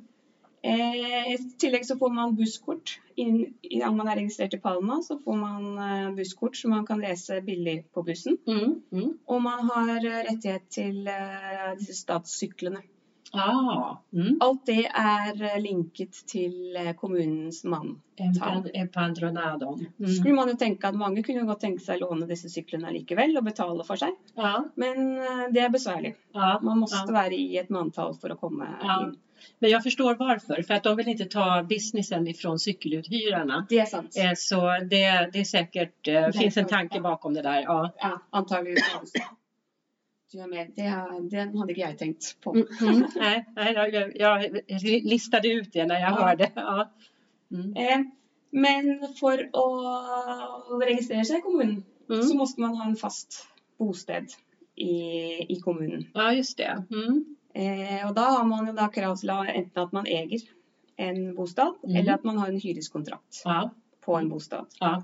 Eh, 0.67 1.33
I 1.33 1.37
tillegg 1.61 1.85
så 1.85 1.97
får 1.99 2.13
man 2.15 2.35
busskort. 2.37 2.97
Inn, 3.19 3.37
om 3.85 3.97
man 3.97 4.09
er 4.09 4.19
registrert 4.21 4.55
i 4.57 4.61
Palma, 4.61 4.99
så 5.05 5.19
får 5.23 5.37
man 5.39 5.67
eh, 5.83 6.09
busskort 6.17 6.57
så 6.57 6.71
man 6.71 6.85
kan 6.87 7.01
reise 7.03 7.41
billig 7.45 7.79
på 7.93 8.03
bussen. 8.07 8.37
Mm. 8.47 8.77
Mm. 8.91 9.11
Og 9.27 9.41
man 9.43 9.65
har 9.69 9.97
eh, 9.99 10.23
rettighet 10.29 10.69
til 10.73 11.07
eh, 11.11 11.73
disse 11.79 11.97
statssyklene. 12.01 12.83
Ah, 13.33 13.97
mm. 14.13 14.37
Alt 14.41 14.65
det 14.65 14.85
er 14.87 15.41
eh, 15.43 15.57
linket 15.61 16.21
til 16.27 16.75
eh, 16.75 16.93
kommunens 16.93 17.63
mann. 17.63 18.01
En, 18.17 18.33
Ta. 18.33 18.45
pan- 18.45 18.69
en 18.73 18.87
padronado. 18.87 19.77
Så 19.77 19.85
Mm. 19.99 20.11
skulle 20.15 20.35
man 20.35 20.49
jo 20.49 20.55
tenke 20.55 20.87
at 20.87 20.95
mange 20.95 21.23
kunne 21.23 21.45
godt 21.45 21.59
tenke 21.61 21.79
seg 21.83 22.01
å 22.01 22.09
låne 22.09 22.27
disse 22.27 22.49
syklene 22.49 22.91
likevel 22.93 23.37
og 23.37 23.43
betale 23.45 23.83
for 23.85 23.95
seg, 23.95 24.15
Ja, 24.37 24.63
men 24.75 25.17
eh, 25.17 25.47
det 25.51 25.61
er 25.63 25.69
besværlig. 25.69 26.15
ja, 26.33 26.59
Man 26.61 26.79
måste 26.79 27.03
ja. 27.07 27.13
være 27.13 27.33
i 27.35 27.57
et 27.57 27.69
manntall 27.69 28.13
for 28.21 28.29
å 28.29 28.37
komme 28.39 28.67
Ja. 28.83 29.01
inn. 29.03 29.15
Men 29.59 29.69
jag 29.69 29.83
förstår 29.83 30.15
varför. 30.15 30.61
För 30.63 30.73
att 30.73 30.83
de 30.83 30.95
vill 30.95 31.07
inte 31.07 31.25
ta 31.25 31.63
businessen 31.63 32.27
ifrån 32.27 32.59
cykeluthyrarna. 32.59 33.65
Det 33.69 33.79
er 33.79 33.85
sant. 33.85 34.13
Så 34.37 34.61
det, 34.89 35.29
det 35.33 35.39
är 35.39 35.43
säkert, 35.43 36.07
eh, 36.07 36.31
finns 36.31 36.57
en 36.57 36.65
tanke 36.65 36.99
bakom 37.01 37.33
det 37.33 37.41
där. 37.41 37.61
Ja. 37.61 37.91
Ja, 40.31 40.47
med. 40.47 40.71
Det, 40.75 40.87
den 41.31 41.53
hadde 41.57 41.71
ikke 41.71 41.81
jeg 41.85 41.97
tenkt 41.99 42.25
på. 42.43 42.51
Mm, 42.55 42.67
mm, 42.81 43.03
nej, 43.15 43.45
nej 43.55 43.73
jag, 43.73 44.15
jag, 44.15 44.59
jag 44.67 44.81
listade 45.05 45.47
ut 45.47 45.73
det 45.73 45.85
när 45.85 45.99
jag 45.99 46.11
Ja. 46.11 46.15
hörde. 46.25 46.51
Ja. 46.55 46.89
Mm. 47.51 47.75
Eh, 47.77 48.01
men 48.51 49.07
for 49.19 49.39
å 49.53 49.65
registrere 50.83 51.25
seg 51.25 51.37
i 51.39 51.41
kommunen, 51.41 51.83
Mm. 52.09 52.21
så 52.23 52.35
måste 52.35 52.61
man 52.61 52.75
ha 52.75 52.85
en 52.87 52.95
fast 52.95 53.47
bosted 53.79 54.29
i, 54.75 54.91
i 55.53 55.59
kommunen. 55.63 56.05
Ja, 56.13 56.31
just 56.33 56.57
det. 56.57 56.83
Mm. 56.91 57.25
Eh, 57.53 58.07
og 58.07 58.15
da 58.15 58.21
har 58.21 58.43
man 58.47 58.67
jo 58.67 58.73
da 58.73 58.87
krav 58.87 59.17
til 59.19 59.29
å 59.29 59.41
ha 59.41 59.45
enten 59.51 59.83
at 59.83 59.91
man 59.93 60.07
eier 60.07 60.39
en 60.97 61.35
bostad, 61.35 61.73
Mm. 61.83 61.95
eller 61.95 62.13
at 62.13 62.23
man 62.23 62.37
har 62.37 62.47
en 62.47 62.59
hyreskontrakt 62.59 63.43
på 64.05 64.15
en 64.17 64.29
bostad. 64.29 64.65
ja. 64.79 65.03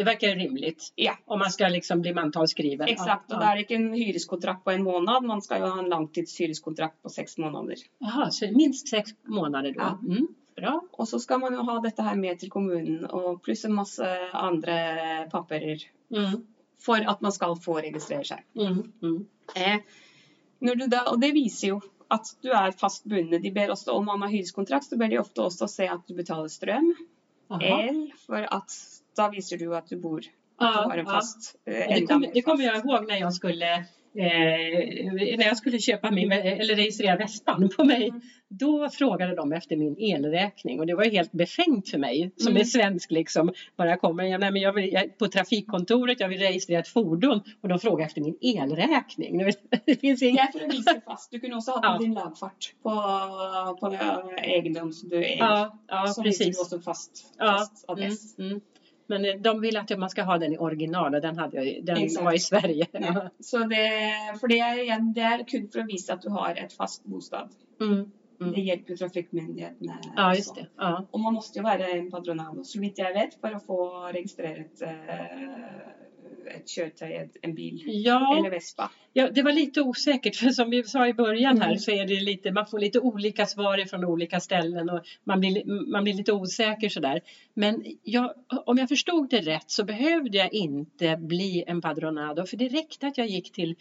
Det 0.00 0.04
verkar 0.08 0.34
rimligt. 0.36 0.92
Ja. 0.96 1.12
Om 1.26 1.38
man 1.38 1.50
ska 1.52 1.68
liksom 1.68 2.00
bli 2.00 2.14
mantalsskriven. 2.16 2.88
Exakt, 2.88 3.24
Ja, 3.28 3.40
er 3.50 3.56
det 3.58 3.66
ikke 3.66 3.76
en 3.76 3.90
hyreskontrakt 3.92 4.62
på 4.64 4.72
en 4.72 4.82
måned, 4.86 5.26
man 5.28 5.42
skal 5.44 5.60
jo 5.60 5.66
ha 5.74 5.82
en 5.82 5.90
langtidshyreskontrakt 5.92 7.02
på 7.02 7.10
seks 7.12 7.36
måneder. 7.38 7.82
Jaha, 8.00 8.30
så 8.30 8.48
minst 8.56 8.88
sex 8.88 9.10
månader 9.28 9.72
då? 9.72 9.80
Ja. 9.80 9.98
Mm. 10.02 10.28
Bra. 10.56 10.80
Og 10.92 11.08
så 11.08 11.18
skal 11.20 11.40
man 11.40 11.52
jo 11.54 11.62
ha 11.68 11.74
dette 11.84 12.02
her 12.02 12.16
med 12.16 12.38
til 12.40 12.50
kommunen, 12.50 13.04
og 13.10 13.42
pluss 13.44 13.64
en 13.68 13.74
masse 13.76 14.08
andre 14.32 15.28
papirer 15.30 15.84
Mm. 16.10 16.46
for 16.80 16.96
at 16.96 17.20
man 17.20 17.32
skal 17.32 17.56
få 17.60 17.76
registrere 17.80 18.24
seg. 18.24 18.40
Mm. 18.56 18.92
Mm. 19.02 19.26
Eh, 19.54 19.78
du 20.60 20.86
da, 20.86 21.02
og 21.12 21.20
det 21.20 21.34
viser 21.34 21.68
jo 21.68 21.80
at 22.10 22.32
du 22.42 22.48
er 22.48 22.72
fast 22.72 23.04
bundet. 23.04 23.42
De 23.42 23.50
ber 23.50 23.68
også, 23.70 23.92
Om 23.92 24.04
man 24.06 24.22
har 24.22 24.28
hyreskontrakt, 24.32 24.84
så 24.88 24.96
ber 24.96 25.08
de 25.08 25.18
ofte 25.18 25.42
også 25.42 25.68
se 25.68 25.84
at 25.88 26.08
du 26.08 26.14
betaler 26.14 26.48
strøm, 26.48 26.94
Jaha. 27.50 27.88
el, 27.88 28.12
for 28.26 28.36
at 28.48 28.99
da 29.16 29.28
viser 29.30 29.58
du 29.58 29.74
at 29.76 29.88
du 29.88 29.96
bor 29.96 30.20
Ja, 30.60 30.66
du 30.84 30.88
har 30.90 30.96
en 30.98 31.06
ja. 31.06 31.12
fast 31.12 31.54
eh, 31.66 31.74
Ja, 31.78 31.94
Det 32.00 32.06
kommer, 32.06 32.26
mer 32.26 32.34
det 32.34 32.42
kommer 32.42 32.64
fast. 32.68 32.84
jag 32.84 32.94
ihåg 33.00 33.08
när 33.08 33.16
jag 33.20 33.34
skulle 33.34 33.74
eh, 33.74 35.36
när 35.38 35.46
jag 35.46 35.56
skulle 35.56 35.78
köpa 35.78 36.10
min, 36.10 36.32
eller 36.32 36.74
registrera 36.76 37.16
Vespan 37.16 37.68
på 37.76 37.84
mig. 37.84 38.08
Mm. 38.08 38.20
Då 38.52 38.88
frågade 38.90 39.34
de 39.34 39.52
efter 39.52 39.76
min 39.76 39.96
elräkning 39.98 40.80
och 40.80 40.86
det 40.86 40.94
var 40.94 41.04
helt 41.04 41.32
befängt 41.32 41.88
för 41.88 41.98
mig 41.98 42.30
som 42.36 42.48
Mm. 42.50 42.60
är 42.60 42.64
svensk 42.64 43.10
liksom. 43.10 43.52
Bara 43.76 43.96
kommer 43.96 44.24
jag, 44.24 44.40
nej, 44.40 44.50
men 44.52 44.62
jag 44.62 44.72
vill, 44.72 44.92
jag, 44.92 45.18
på 45.18 45.28
trafikkontoret, 45.28 46.20
jag 46.20 46.28
vill 46.28 46.38
registrera 46.40 46.80
ett 46.80 46.88
fordon 46.88 47.40
och 47.60 47.68
de 47.68 47.78
frågar 47.78 48.06
efter 48.06 48.20
min 48.20 48.36
elräkning. 48.40 49.38
Det, 49.86 50.00
finns 50.00 50.22
inget. 50.22 50.52
for 50.52 50.64
å 50.64 50.68
vise 50.70 51.00
fast. 51.06 51.30
Du 51.30 51.40
kunne 51.40 51.56
også 51.56 51.72
hatt 51.72 51.80
Ja. 51.84 51.98
din 51.98 52.14
lagfart 52.14 52.74
på, 52.82 52.90
på 53.80 53.96
eiendom 54.42 54.92
som 54.92 55.08
du 55.08 55.16
eier. 55.16 55.38
Ja, 55.38 55.78
ja 55.88 56.12
du 56.16 56.22
precis. 56.22 56.60
også 56.60 56.80
fast, 56.80 57.24
Ja, 57.38 57.46
fast 57.58 57.84
Mm, 57.88 57.92
adress. 57.98 58.38
mm. 58.38 58.60
Men 59.10 59.24
eh, 59.24 59.40
de 59.42 59.60
vill 59.60 59.76
att 59.76 59.90
man 59.98 60.10
ska 60.10 60.22
ha 60.22 60.38
den 60.38 60.52
i 60.54 60.58
original 60.58 61.14
och 61.14 61.20
den, 61.20 61.38
hade 61.38 61.56
jag, 61.56 61.66
ju- 61.66 61.80
den 61.82 61.96
Exakt. 61.96 62.24
var 62.24 62.32
i 62.32 62.38
Sverige. 62.38 62.86
Ja. 62.92 63.28
Så 63.40 63.58
det, 63.58 63.90
for 64.40 64.48
det 64.48 64.58
er, 64.62 64.78
igjen, 64.84 65.12
det 65.16 65.26
er 65.26 65.44
kun 65.50 65.68
for 65.72 65.82
å 65.82 65.86
vise 65.90 66.14
at 66.14 66.22
du 66.22 66.30
har 66.34 66.54
et 66.62 66.72
fast 66.72 67.04
bostad. 67.04 67.50
Mm. 67.80 68.10
Mm. 68.40 68.52
Det 68.54 68.62
hjelper 68.64 68.94
jo 68.94 68.96
trafikkmyndighetene. 69.02 69.96
Ja, 70.16 70.28
just 70.34 70.54
det. 70.56 70.68
Ja. 70.80 70.92
Og 71.10 71.20
man 71.20 71.34
måste 71.36 71.58
jo 71.60 71.64
være 71.66 71.90
en 71.98 72.06
padronado, 72.10 72.62
så 72.64 72.80
vidt 72.80 73.02
jeg 73.02 73.12
vet, 73.18 73.34
for 73.40 73.52
å 73.52 73.60
få 73.66 73.80
registreret 74.14 74.80
eh, 74.86 75.42
et 76.46 76.68
kjøretøy, 76.68 77.12
et, 77.22 77.36
en 77.42 77.54
bil 77.54 77.82
Ja. 77.86 78.36
eller 78.38 78.50
Vespa. 78.50 78.90
Ja, 79.12 79.30
det 79.30 79.42
var 79.42 79.52
lite 79.52 79.82
osäkert 79.82 80.36
för 80.36 80.50
som 80.50 80.70
vi 80.70 80.82
sa 80.84 81.06
i 81.08 81.14
början 81.14 81.60
här 81.60 81.66
Mm. 81.68 81.78
så 81.78 81.90
är 81.90 82.06
det 82.06 82.20
lite, 82.20 82.50
man 82.52 82.66
får 82.66 82.78
lite 82.78 83.00
olika 83.00 83.46
svar 83.46 83.84
från 83.90 84.04
olika 84.04 84.40
ställen 84.40 84.90
och 84.90 85.00
man 85.24 85.40
blir, 85.40 85.90
man 85.92 86.04
blir 86.04 86.14
lite 86.14 86.32
osäker 86.32 86.88
sådär. 86.88 87.20
Men 87.54 87.84
jag, 88.02 88.34
om 88.66 88.78
jag 88.78 88.88
förstod 88.88 89.30
det 89.30 89.40
rätt 89.40 89.70
så 89.70 89.84
behövde 89.84 90.38
jag 90.38 90.52
inte 90.52 91.16
bli 91.16 91.64
en 91.66 91.80
padronado 91.80 92.46
för 92.46 92.56
det 92.56 92.68
räckte 92.68 93.06
att 93.06 93.18
jag 93.18 93.26
gick 93.26 93.52
till 93.52 93.74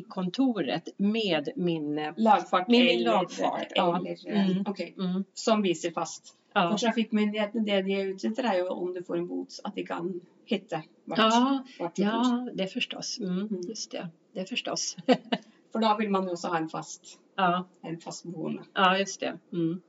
trafikkontoret 0.00 0.88
med 0.96 1.48
min... 1.56 2.00
Lagfart 2.16 2.68
Min 2.68 2.88
eller 2.88 3.04
lagfart, 3.04 3.66
ja. 3.74 3.98
Eller, 3.98 4.16
Mm. 4.50 4.64
ok, 4.66 4.80
Mm, 4.98 5.24
Som 5.34 5.62
viser 5.62 5.90
fast. 5.90 6.34
Ja. 6.56 6.66
For 6.72 6.80
trafikkmyndighetene, 6.82 7.64
det 7.68 7.82
de 7.86 7.96
er 8.00 8.12
ute 8.14 8.30
etter, 8.32 8.48
er 8.50 8.58
jo 8.64 8.70
om 8.74 8.92
du 8.96 9.02
får 9.04 9.20
en 9.20 9.26
bot, 9.28 9.58
at 9.68 9.74
de 9.76 9.84
kan 9.86 10.08
hitte 10.50 10.82
hvert, 11.06 11.18
Ja, 11.18 11.62
bor. 11.78 11.90
ja, 12.00 12.46
det 12.54 12.70
förstås. 12.72 13.18
Mm, 13.20 13.42
Mm. 13.50 13.60
just 13.68 13.90
det, 13.92 14.08
det 14.34 14.48
förstås. 14.48 14.96
For 15.72 15.80
da 15.84 15.96
vil 15.98 16.08
man 16.10 16.24
jo 16.24 16.32
også 16.32 16.48
ha 16.54 16.58
en 16.62 16.68
fast, 16.72 17.18
ja, 17.36 17.64
en 17.84 18.00
fast 18.00 18.24
boende. 18.24 18.62
ja, 18.74 18.96
just 18.98 19.20
det. 19.20 19.38
Mm. 19.52 19.82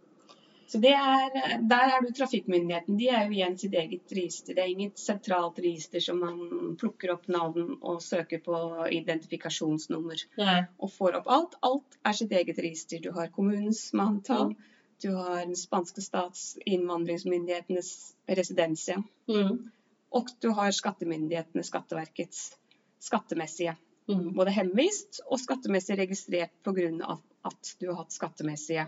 Så 0.68 0.82
det 0.84 0.92
er, 0.92 1.30
der 1.64 1.92
er 1.96 2.02
du 2.04 2.10
trafikkmyndigheten. 2.12 2.98
De 3.00 3.06
er 3.08 3.22
jo 3.26 3.32
igjen 3.32 3.54
sitt 3.58 3.74
eget 3.74 4.12
register. 4.12 4.54
Det 4.54 4.60
er 4.66 4.68
inget 4.74 5.00
sentralt 5.00 5.60
register 5.64 6.00
som 6.04 6.20
man 6.20 6.76
plukker 6.82 7.14
opp 7.14 7.30
navn 7.32 7.78
og 7.82 8.02
søker 8.04 8.42
på 8.44 8.58
identifikasjonsnummer 8.92 10.16
Nej. 10.38 10.66
og 10.80 10.92
får 10.92 11.16
opp 11.22 11.30
alt. 11.32 11.56
Alt 11.64 11.98
er 12.04 12.12
sitt 12.20 12.32
eget 12.36 12.60
register. 12.60 13.00
Du 13.00 13.12
har 13.16 13.28
kommunens 13.32 13.94
manntall, 13.94 14.56
du 15.02 15.12
har 15.14 15.36
den 15.46 15.56
spanske 15.56 16.02
stats 16.02 16.58
innvandringsmyndighetenes 16.66 18.16
residensia, 18.28 19.04
Mm. 19.28 19.72
og 20.12 20.28
du 20.42 20.50
har 20.50 20.72
skattemyndighetene, 20.72 21.64
Skatteverkets 21.64 22.58
skattemessige. 23.00 23.76
Mm. 24.10 24.34
Både 24.34 24.52
hemvist 24.52 25.20
og 25.28 25.40
skattemessig 25.40 25.98
registrert 25.98 26.52
pga. 26.64 27.18
at 27.46 27.76
du 27.80 27.88
har 27.88 27.96
hatt 28.04 28.12
skattemessige 28.12 28.88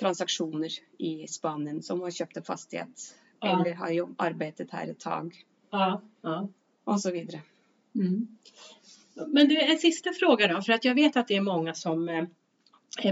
transaksjoner 0.00 0.70
i 0.98 1.26
Spanien, 1.26 1.82
som 1.82 2.00
har 2.00 2.10
kjøpt 2.10 2.36
en 2.36 2.42
fastighet 2.44 3.14
Ja. 3.42 3.60
eller 3.60 3.74
har 3.74 3.90
jobb, 3.90 4.14
arbeidet 4.18 4.70
her 4.70 4.88
et 4.90 4.98
tag, 5.00 5.32
Ja, 5.72 6.00
ja. 6.22 6.48
osv. 6.86 7.26
Mm. 7.96 8.28
Men 9.26 9.48
du, 9.48 9.56
en 9.60 9.78
sista 9.78 10.12
fråga 10.12 10.48
då, 10.48 10.62
för 10.62 10.72
att 10.72 10.84
jag 10.84 10.94
vet 10.94 11.16
att 11.16 11.28
det 11.28 11.36
är 11.36 11.40
många 11.40 11.74
som, 11.74 12.08
eh, 12.08 12.24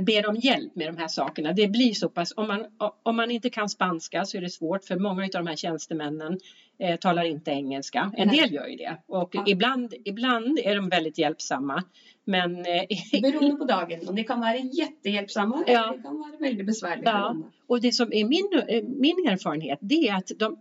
ber 0.03 0.29
om 0.29 0.37
hjälp 0.37 0.77
med 0.77 0.89
de 0.89 0.97
här 0.97 1.09
sakerna. 1.09 1.53
Det 1.53 1.69
blir 1.69 1.95
så 1.95 2.09
pass, 2.09 2.33
om 2.37 2.49
man, 2.49 2.67
om 3.03 3.17
man 3.17 3.31
inte 3.31 3.51
kan 3.51 3.69
spanska 3.69 4.25
så 4.25 4.37
är 4.37 4.41
det 4.41 4.51
svårt 4.51 4.85
för 4.85 4.97
många 4.97 5.23
av 5.25 5.29
de 5.31 5.47
här 5.47 5.57
tjänstemännen 5.57 6.39
eh, 6.79 6.97
talar 6.97 7.25
inte 7.25 7.51
engelska. 7.51 8.12
En 8.17 8.29
Nej. 8.29 8.41
del 8.41 8.53
gör 8.53 8.67
ju 8.67 8.77
det 8.77 8.97
och 9.07 9.31
Ja. 9.35 9.45
ibland, 9.47 9.95
ibland 10.05 10.59
är 10.65 10.77
de 10.77 10.89
väldigt 10.89 11.19
hjälpsamma. 11.19 11.83
Men 12.25 12.57
eh, 12.59 12.83
Beroende 13.23 13.57
på 13.57 13.65
dagen. 13.65 14.09
Och 14.09 14.15
det 14.15 14.25
kan 14.25 14.41
vara 14.41 14.57
jättehjälpsamma 14.57 15.65
Ja. 15.67 15.73
eller 15.85 15.97
det 15.97 16.03
kan 16.03 16.19
vara 16.19 16.37
väldigt 16.41 16.67
besvärligt. 16.67 17.05
Ja. 17.05 17.37
Och 17.67 17.81
det 17.81 17.93
som 17.93 18.12
är 18.12 18.25
min, 18.25 18.49
eh, 18.69 18.83
min 18.85 19.29
erfarenhet 19.29 19.79
det 19.83 20.09
är 20.09 20.15
att 20.15 20.31
de, 20.39 20.59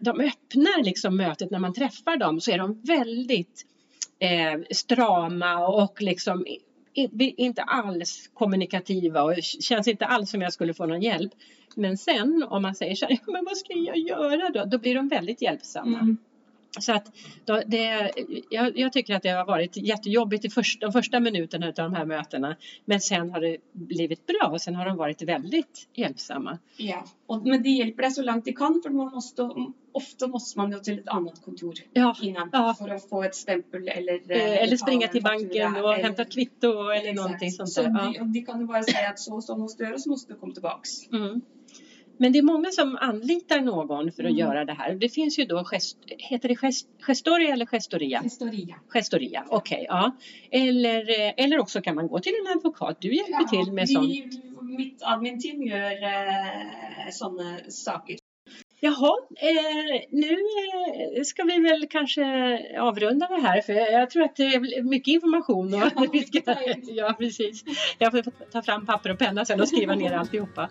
de 0.00 0.20
öppnar 0.20 0.84
liksom 0.84 1.16
mötet 1.16 1.50
när 1.50 1.58
man 1.58 1.74
träffar 1.74 2.16
dem 2.16 2.40
så 2.40 2.50
är 2.50 2.58
de 2.58 2.80
väldigt 2.82 3.66
eh, 4.18 4.60
strama 4.70 5.66
och 5.68 6.02
liksom 6.02 6.46
inte 7.18 7.62
alls 7.62 8.30
kommunikativa 8.34 9.22
och 9.22 9.34
känns 9.42 9.88
inte 9.88 10.06
alls 10.06 10.30
som 10.30 10.42
jag 10.42 10.52
skulle 10.52 10.74
få 10.74 10.86
någon 10.86 11.02
hjälp. 11.02 11.32
Men 11.76 11.98
sen 11.98 12.46
om 12.50 12.62
man 12.62 12.74
säger 12.74 12.94
så 12.94 13.06
här, 13.06 13.18
men 13.32 13.44
vad 13.44 13.56
ska 13.56 13.72
jag 13.72 13.98
göra 13.98 14.50
då? 14.50 14.64
Då 14.64 14.78
blir 14.78 14.94
de 14.94 15.08
väldigt 15.08 15.42
hjälpsamma. 15.42 15.98
Mm. 15.98 16.16
Så 16.78 16.92
att 16.92 17.12
det, 17.66 18.10
jag, 18.50 18.78
jag 18.78 18.92
tycker 18.92 19.14
att 19.14 19.22
det 19.22 19.28
har 19.28 19.46
varit 19.46 19.76
jättejobbigt 19.76 20.44
i 20.44 20.50
först, 20.50 20.80
de 20.80 20.92
första 20.92 21.20
minuterna 21.20 21.66
av 21.66 21.72
de 21.74 21.94
här 21.94 22.04
mötena. 22.04 22.56
Men 22.84 23.00
sen 23.00 23.30
har 23.30 23.40
det 23.40 23.56
blivit 23.72 24.26
bra 24.26 24.48
och 24.52 24.60
sen 24.60 24.74
har 24.74 24.86
de 24.86 24.96
varit 24.96 25.22
väldigt 25.22 25.88
hjälpsamma. 25.94 26.58
Ja. 26.76 27.04
Och, 27.26 27.46
men 27.46 27.62
de 27.62 27.68
hjälper 27.70 28.02
dig 28.02 28.10
så 28.10 28.22
långt 28.22 28.44
de 28.44 28.52
kan 28.52 28.80
för 28.82 28.90
man 28.90 29.12
måste, 29.12 29.50
ofta 29.92 30.26
måste 30.26 30.58
man 30.58 30.72
ju 30.72 30.78
till 30.78 30.98
ett 30.98 31.08
annat 31.08 31.42
kontor 31.44 31.74
Ja, 31.92 32.16
innan 32.22 32.48
Ja. 32.52 32.74
för 32.78 32.88
att 32.88 33.08
få 33.08 33.22
ett 33.22 33.34
stämpel 33.34 33.88
eller 33.88 34.32
Eh, 34.32 34.62
eller 34.62 34.76
springa 34.76 35.08
till 35.08 35.22
banken 35.22 35.76
och 35.76 35.94
eller- 35.94 36.02
hämta 36.04 36.22
ett 36.22 36.32
kvitto 36.32 36.68
eller 36.68 36.94
Exakt. 36.96 37.16
någonting 37.16 37.50
sånt 37.50 37.68
Så 37.72 37.82
där. 37.82 37.90
Ja. 37.90 38.12
de, 38.18 38.32
de 38.32 38.40
kan 38.46 38.60
ju 38.60 38.66
bara 38.66 38.82
säga 38.82 39.08
att 39.08 39.18
så 39.18 39.34
och 39.34 39.44
så 39.44 39.56
måste 39.56 39.82
du 39.82 39.88
göra 39.88 39.98
så 39.98 40.10
måste 40.10 40.32
du 40.32 40.38
komma 40.38 40.52
tillbaks. 40.52 40.90
Mm. 41.12 41.40
Men 42.22 42.32
det 42.32 42.38
är 42.38 42.42
många 42.42 42.70
som 42.70 42.96
anlitar 43.00 43.60
någon 43.60 44.12
för 44.12 44.24
att 44.24 44.30
Mm. 44.30 44.36
göra 44.38 44.64
det 44.64 44.72
här. 44.72 44.94
Det 44.94 45.08
finns 45.08 45.38
ju 45.38 45.44
då, 45.44 45.64
gest, 45.64 45.96
heter 46.18 46.48
det 46.48 46.56
gest, 46.56 46.86
gestoria 47.00 47.52
eller 47.52 47.66
gestoria? 47.66 48.20
Historia. 48.20 48.76
Gestoria, 48.88 49.44
okej. 49.48 49.86
ja. 49.88 50.16
Eller, 50.50 51.20
eh, 51.20 51.44
eller 51.44 51.58
också 51.58 51.80
kan 51.80 51.94
man 51.94 52.08
gå 52.08 52.18
till 52.18 52.32
en 52.46 52.56
advokat. 52.56 52.96
Du 53.00 53.14
hjälper 53.14 53.44
till 53.44 53.72
med 53.72 53.86
vi, 53.88 53.94
sånt. 53.94 54.62
Mitt 54.62 55.02
admin-team 55.02 55.62
gör 55.62 56.02
eh, 56.02 57.10
sådana 57.10 57.58
saker. 57.68 58.16
Jaha, 58.80 59.12
eh, 59.40 60.00
nu 60.10 60.30
eh, 60.32 61.22
ska 61.24 61.42
vi 61.44 61.60
väl 61.60 61.86
kanske 61.90 62.22
avrunda 62.80 63.26
det 63.26 63.40
här 63.40 63.60
för 63.60 63.72
jag, 63.72 64.10
tror 64.10 64.22
att 64.24 64.36
det 64.36 64.44
är 64.44 64.82
mycket 64.82 65.12
information. 65.14 65.74
Och 65.74 65.80
Ja, 65.80 66.06
vi 66.12 66.22
ska, 66.22 66.40
ja, 66.82 67.14
precis. 67.18 67.64
Jag 67.98 68.12
får 68.12 68.22
ta 68.50 68.62
fram 68.62 68.86
papper 68.86 69.10
och 69.12 69.18
penna 69.18 69.44
sen 69.44 69.60
och 69.60 69.68
skriva 69.68 69.94
ner 69.94 70.12
alltihopa. 70.12 70.68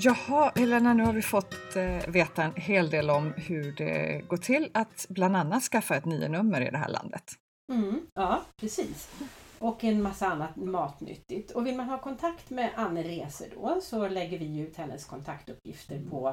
Jaha, 0.00 0.52
Helena, 0.54 0.94
nu 0.94 1.04
har 1.04 1.12
vi 1.12 1.22
fått 1.22 1.76
eh, 1.76 2.08
veta 2.08 2.42
en 2.42 2.54
hel 2.56 2.90
del 2.90 3.10
om 3.10 3.32
hur 3.36 3.72
det 3.72 4.24
går 4.28 4.36
till 4.36 4.70
att 4.74 5.06
bland 5.08 5.36
annat 5.36 5.62
skaffa 5.62 5.96
ett 5.96 6.04
nio-nummer 6.04 6.60
i 6.60 6.70
det 6.70 6.78
här 6.78 6.88
landet. 6.88 7.24
Mm, 7.72 8.06
ja, 8.14 8.42
precis. 8.60 9.10
Och 9.58 9.84
en 9.84 10.02
massa 10.02 10.26
annat 10.26 10.56
matnyttigt. 10.56 11.50
Och 11.50 11.66
vill 11.66 11.76
man 11.76 11.88
ha 11.88 11.98
kontakt 11.98 12.50
med 12.50 12.70
Anne 12.76 13.02
Rese 13.02 13.44
då 13.54 13.80
så 13.82 14.08
lägger 14.08 14.38
vi 14.38 14.58
ut 14.58 14.76
hennes 14.76 15.04
kontaktuppgifter 15.04 16.02
på 16.10 16.28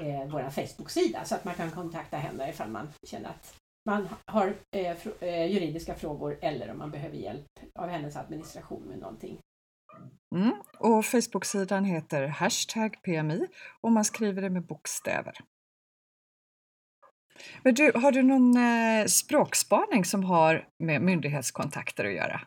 eh, 0.00 0.28
vår 0.28 0.50
Facebook-sida 0.50 1.24
så 1.24 1.34
att 1.34 1.44
man 1.44 1.54
kan 1.54 1.70
kontakta 1.70 2.16
henne 2.16 2.50
ifall 2.50 2.70
man 2.70 2.88
känner 3.06 3.28
att 3.28 3.54
man 3.88 4.08
har 4.26 4.46
eh, 4.76 4.96
fr- 4.96 5.24
eh, 5.24 5.46
juridiska 5.46 5.94
frågor 5.94 6.38
eller 6.40 6.70
om 6.70 6.78
man 6.78 6.90
behöver 6.90 7.16
hjälp 7.16 7.46
av 7.78 7.88
hennes 7.88 8.16
administration 8.16 8.82
med 8.82 8.98
någonting. 8.98 9.38
Mm. 10.34 10.52
Och 10.78 11.04
Facebook-sidan 11.04 11.84
heter 11.84 12.26
hashtag 12.26 13.02
PMI 13.02 13.46
och 13.80 13.92
man 13.92 14.04
skriver 14.04 14.42
det 14.42 14.50
med 14.50 14.66
bokstäver. 14.66 15.34
Men 17.62 17.74
du, 17.74 17.92
har 17.94 18.12
du 18.12 18.22
någon 18.22 18.56
eh, 18.56 19.06
språkspaning 19.06 20.04
som 20.04 20.24
har 20.24 20.68
med 20.78 21.02
myndighetskontakter 21.02 22.04
att 22.04 22.12
göra? 22.12 22.40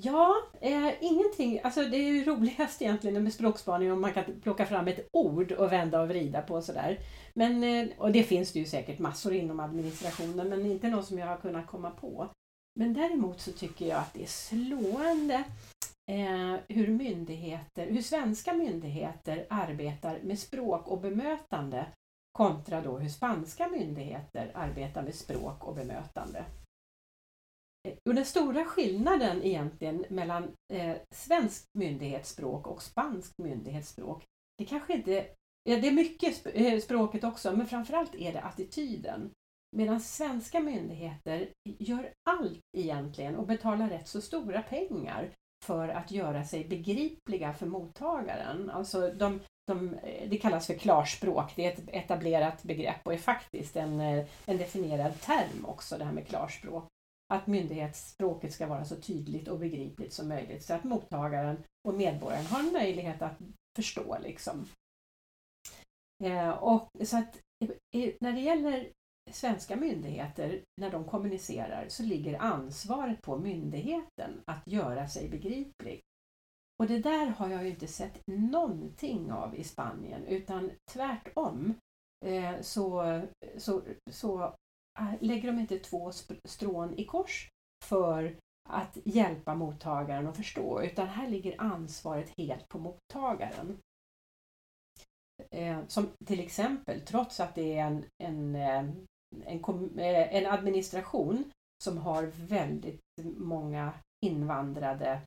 Ja, 0.00 0.34
eh, 0.60 0.92
ingenting. 1.00 1.60
Alltså 1.64 1.84
det 1.84 1.96
är 1.96 2.12
ju 2.12 2.24
roligast 2.24 2.82
egentligen 2.82 3.24
med 3.24 3.32
språkspaning 3.32 3.92
om 3.92 4.00
man 4.00 4.12
kan 4.12 4.24
plocka 4.42 4.66
fram 4.66 4.88
ett 4.88 5.08
ord 5.12 5.52
och 5.52 5.72
vända 5.72 6.00
och 6.00 6.08
vrida 6.08 6.42
på 6.42 6.62
sådär. 6.62 6.98
Men, 7.34 7.64
eh, 7.64 7.88
och 7.98 8.12
det 8.12 8.22
finns 8.22 8.52
det 8.52 8.58
ju 8.58 8.64
säkert 8.64 8.98
massor 8.98 9.32
inom 9.32 9.60
administrationen 9.60 10.48
men 10.48 10.66
inte 10.66 10.88
något 10.88 11.06
som 11.06 11.18
jag 11.18 11.26
har 11.26 11.36
kunnat 11.36 11.66
komma 11.66 11.90
på. 11.90 12.28
Men 12.74 12.94
däremot 12.94 13.40
så 13.40 13.52
tycker 13.52 13.86
jag 13.86 13.98
att 13.98 14.14
det 14.14 14.22
är 14.22 14.26
slående 14.26 15.44
Eh, 16.10 16.56
hur 16.68 16.88
myndigheter, 16.88 17.86
hur 17.86 18.02
svenska 18.02 18.54
myndigheter 18.54 19.46
arbetar 19.50 20.20
med 20.22 20.38
språk 20.38 20.88
och 20.88 21.00
bemötande 21.00 21.86
kontra 22.32 22.80
då 22.80 22.98
hur 22.98 23.08
spanska 23.08 23.68
myndigheter 23.68 24.52
arbetar 24.54 25.02
med 25.02 25.14
språk 25.14 25.64
och 25.64 25.74
bemötande. 25.74 26.44
Eh, 27.88 27.94
och 28.08 28.14
den 28.14 28.24
stora 28.24 28.64
skillnaden 28.64 29.42
egentligen 29.42 30.04
mellan 30.08 30.50
eh, 30.72 30.96
svenskt 31.10 31.68
myndighetsspråk 31.74 32.66
och 32.66 32.82
spanskt 32.82 33.38
myndighetsspråk, 33.38 34.24
det 34.58 34.64
kanske 34.64 34.92
inte, 34.92 35.26
ja, 35.62 35.76
det 35.76 35.88
är 35.88 35.92
mycket 35.92 36.44
sp- 36.44 36.52
eh, 36.54 36.80
språket 36.80 37.24
också, 37.24 37.56
men 37.56 37.66
framförallt 37.66 38.14
är 38.14 38.32
det 38.32 38.42
attityden. 38.42 39.30
Medan 39.76 40.00
svenska 40.00 40.60
myndigheter 40.60 41.52
gör 41.78 42.12
allt 42.30 42.60
egentligen 42.76 43.36
och 43.36 43.46
betalar 43.46 43.88
rätt 43.88 44.08
så 44.08 44.20
stora 44.20 44.62
pengar 44.62 45.34
för 45.64 45.88
att 45.88 46.10
göra 46.10 46.44
sig 46.44 46.64
begripliga 46.64 47.52
för 47.52 47.66
mottagaren. 47.66 48.70
Alltså 48.70 49.12
de, 49.12 49.40
de, 49.66 49.94
eh, 49.94 50.28
det 50.28 50.38
kallas 50.38 50.66
för 50.66 50.74
klarspråk, 50.74 51.52
det 51.56 51.66
är 51.66 51.72
ett 51.72 51.88
etablerat 51.88 52.62
begrepp 52.62 53.06
och 53.06 53.12
är 53.12 53.18
faktiskt 53.18 53.76
en, 53.76 54.00
eh, 54.00 54.26
en 54.46 54.58
definierad 54.58 55.20
term 55.20 55.64
också, 55.66 55.98
det 55.98 56.04
här 56.04 56.12
med 56.12 56.26
klarspråk 56.26 56.88
att 57.34 57.46
myndighetsspråket 57.46 58.52
ska 58.52 58.66
vara 58.66 58.84
så 58.84 58.96
tydligt 58.96 59.48
och 59.48 59.58
begripligt 59.58 60.12
som 60.12 60.28
möjligt 60.28 60.62
så 60.62 60.74
att 60.74 60.84
mottagaren 60.84 61.64
och 61.88 61.94
medborgaren 61.94 62.46
har 62.46 62.60
en 62.60 62.72
möjlighet 62.72 63.22
att 63.22 63.38
förstå. 63.76 64.18
Liksom. 64.22 64.68
Eh, 66.24 66.50
och 66.50 66.90
så 67.04 67.16
att 67.16 67.40
eh, 67.94 68.12
när 68.20 68.32
det 68.32 68.40
gäller 68.40 68.92
svenska 69.32 69.76
myndigheter, 69.76 70.62
när 70.80 70.90
de 70.90 71.04
kommunicerar, 71.04 71.88
så 71.88 72.02
ligger 72.02 72.38
ansvaret 72.38 73.22
på 73.22 73.38
myndigheten 73.38 74.42
att 74.44 74.66
göra 74.66 75.08
sig 75.08 75.28
begriplig. 75.28 76.00
Och 76.78 76.86
det 76.86 76.98
där 76.98 77.26
har 77.26 77.48
jag 77.48 77.64
ju 77.64 77.70
inte 77.70 77.86
sett 77.86 78.26
någonting 78.26 79.32
av 79.32 79.56
i 79.56 79.64
Spanien, 79.64 80.26
utan 80.26 80.70
tvärtom 80.92 81.74
eh, 82.26 82.60
så, 82.60 83.22
så, 83.56 83.82
så 84.10 84.42
eh, 84.98 85.12
lägger 85.20 85.52
de 85.52 85.58
inte 85.58 85.78
två 85.78 86.12
strån 86.44 86.94
i 86.98 87.04
kors 87.04 87.48
för 87.84 88.38
att 88.68 88.98
hjälpa 89.04 89.54
mottagaren 89.54 90.26
att 90.26 90.36
förstå, 90.36 90.82
utan 90.82 91.08
här 91.08 91.28
ligger 91.28 91.60
ansvaret 91.60 92.32
helt 92.36 92.68
på 92.68 92.78
mottagaren. 92.78 93.78
Eh, 95.50 95.86
som 95.86 96.08
till 96.24 96.40
exempel, 96.40 97.00
trots 97.00 97.40
att 97.40 97.54
det 97.54 97.78
är 97.78 97.86
en, 97.86 98.04
en, 98.18 99.06
en, 99.46 99.98
eh, 99.98 100.34
en 100.34 100.46
administration 100.46 101.44
som 101.84 101.98
har 101.98 102.22
väldigt 102.36 103.00
många 103.36 103.92
invandrade 104.26 105.20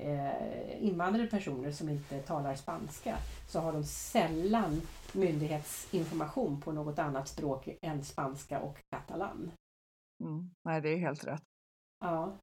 eh, 0.00 0.84
invandrade 0.84 1.28
personer 1.28 1.70
som 1.70 1.88
inte 1.88 2.22
talar 2.22 2.54
spanska 2.54 3.16
så 3.48 3.60
har 3.60 3.72
de 3.72 3.84
sällan 3.84 4.80
myndighetsinformation 5.12 6.60
på 6.60 6.72
något 6.72 6.98
annat 6.98 7.28
språk 7.28 7.68
än 7.82 8.04
spanska 8.04 8.60
och 8.60 8.78
katalan. 8.90 9.52
Mm. 10.24 10.50
Nej, 10.64 10.80
det 10.80 10.88
är 10.88 10.98
helt 10.98 11.24
rätt. 11.24 11.42
Ja. 12.00 12.38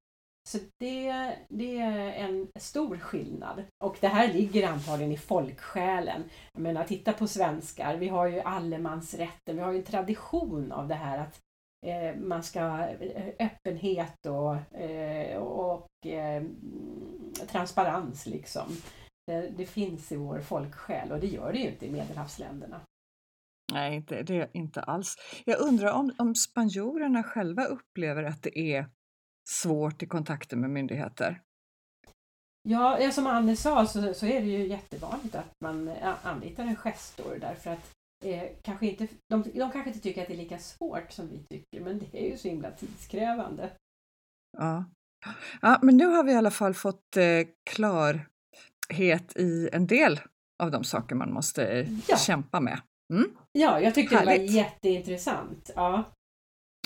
Så 0.49 0.58
det, 0.80 1.36
det 1.49 1.77
är 1.77 2.12
en 2.12 2.47
stor 2.60 2.97
skillnad. 2.97 3.63
Och 3.84 3.97
det 4.01 4.08
här 4.08 4.34
ligger 4.34 4.67
antagligen 4.67 5.12
i 5.12 5.17
folksjälen. 5.17 6.23
Jag 6.54 6.62
menar, 6.62 6.84
titta 6.84 7.13
på 7.13 7.27
svenskar. 7.27 7.97
Vi 7.97 8.08
har 8.08 8.27
ju 8.27 8.39
allemansrätten. 8.39 9.56
Vi 9.56 9.62
har 9.62 9.71
ju 9.71 9.77
en 9.77 9.84
tradition 9.84 10.71
av 10.71 10.88
det 10.88 10.95
här 10.95 11.17
att 11.17 11.39
eh, 11.86 12.15
man 12.15 12.43
ska 12.43 12.60
eh, 12.99 13.27
öppenhet 13.39 14.25
och, 14.25 14.80
eh, 14.80 15.38
och 15.38 16.06
eh, 16.06 16.43
transparens 17.47 18.25
liksom. 18.25 18.67
Det, 19.27 19.49
det 19.58 19.65
finns 19.65 20.12
i 20.12 20.15
vår 20.15 20.39
folksjäl 20.39 21.12
och 21.12 21.19
det 21.19 21.27
gör 21.27 21.54
det 21.54 21.60
ju 21.60 21.69
inte 21.69 21.86
i 21.86 21.91
medelhavsländerna. 21.91 22.82
Nej, 23.73 23.95
inte, 23.95 24.23
det 24.23 24.49
inte 24.54 24.82
alls. 24.82 25.15
Jag 25.45 25.60
undrar 25.60 25.93
om, 25.93 26.12
om 26.17 26.36
spanjorerna 26.36 27.23
själva 27.23 27.65
upplever 27.65 28.23
att 28.23 28.43
det 28.43 28.60
är 28.60 28.89
svårt 29.49 30.04
i 30.04 30.06
kontakter 30.06 30.58
med 30.58 30.69
myndigheter? 30.69 31.41
Ja, 32.69 33.12
som 33.12 33.27
Anne 33.27 33.56
sa 33.56 33.86
så, 33.86 34.13
så 34.13 34.25
är 34.25 34.41
det 34.41 34.47
ju 34.47 34.67
jättevanligt 34.67 35.36
att 35.36 35.51
man 35.63 35.88
eh, 35.88 36.25
anlitar 36.25 36.63
en 36.63 36.75
gestor 36.75 37.38
därför 37.41 37.69
att 37.71 37.91
eh, 38.25 38.43
kanske 38.62 38.88
inte, 38.88 39.08
de, 39.30 39.43
de 39.43 39.71
kanske 39.71 39.89
inte 39.89 39.99
tycker 39.99 40.21
att 40.21 40.27
det 40.27 40.34
är 40.34 40.38
lika 40.38 40.58
svårt 40.60 41.12
som 41.12 41.27
vi 41.30 41.43
tycker 41.49 41.82
men 41.86 41.99
det 41.99 42.25
är 42.25 42.30
ju 42.32 42.38
så 42.38 42.47
himla 42.47 42.71
tidskrävande. 42.71 43.71
Ja. 44.58 44.86
ja, 45.62 45.80
men 45.82 45.97
nu 45.97 46.06
har 46.06 46.23
vi 46.23 46.32
i 46.32 46.36
alla 46.36 46.51
fall 46.51 46.73
fått 46.73 47.17
eh, 47.17 47.47
klarhet 47.69 49.38
i 49.38 49.69
en 49.73 49.88
del 49.88 50.19
av 50.63 50.71
de 50.71 50.84
saker 50.84 51.15
man 51.15 51.34
måste 51.34 51.65
eh, 51.67 51.88
Ja. 52.08 52.17
kämpa 52.17 52.60
med. 52.60 52.82
Mm. 53.13 53.36
Ja, 53.51 53.80
jag 53.80 53.95
tyckte 53.95 54.15
det 54.19 54.25
var 54.25 54.32
Härligt. 54.32 54.51
jätteintressant. 54.51 55.71
Ja. 55.75 56.04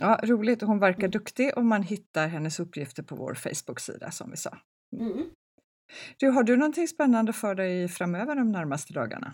Ja, 0.01 0.19
roligt, 0.23 0.61
hon 0.61 0.79
verkar 0.79 1.07
duktig 1.07 1.57
och 1.57 1.65
man 1.65 1.83
hittar 1.83 2.27
hennes 2.27 2.59
uppgifter 2.59 3.03
på 3.03 3.15
vår 3.15 3.33
Facebook-sida 3.33 4.11
som 4.11 4.31
vi 4.31 4.37
sa. 4.37 4.57
Mm. 4.97 5.29
Du, 6.17 6.29
har 6.29 6.43
du 6.43 6.57
någonting 6.57 6.87
spännande 6.87 7.33
för 7.33 7.55
dig 7.55 7.87
framöver 7.87 8.35
de 8.35 8.51
närmaste 8.51 8.93
dagarna? 8.93 9.33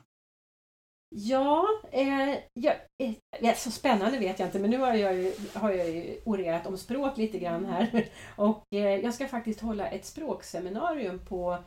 Ja, 1.15 1.67
eh, 1.91 2.38
ja, 2.54 2.74
eh, 3.04 3.13
ja, 3.39 3.54
så 3.54 3.71
spännande 3.71 4.19
vet 4.19 4.39
jag 4.39 4.47
inte 4.47 4.60
men 4.60 4.69
nu 4.69 4.78
har 4.78 4.93
jag 4.93 5.15
ju, 5.15 5.34
har 5.54 5.71
jag 5.71 5.89
ju 5.89 6.17
orerat 6.26 6.67
om 6.67 6.78
språk 6.78 7.17
lite 7.17 7.39
grann 7.39 7.65
här. 7.65 8.06
Och 8.36 8.63
eh, 8.76 8.95
jag 8.95 9.13
ska 9.13 9.28
faktiskt 9.28 9.62
hålla 9.62 9.88
ett 9.88 10.06
språkseminarium 10.06 11.19
på 11.26 11.58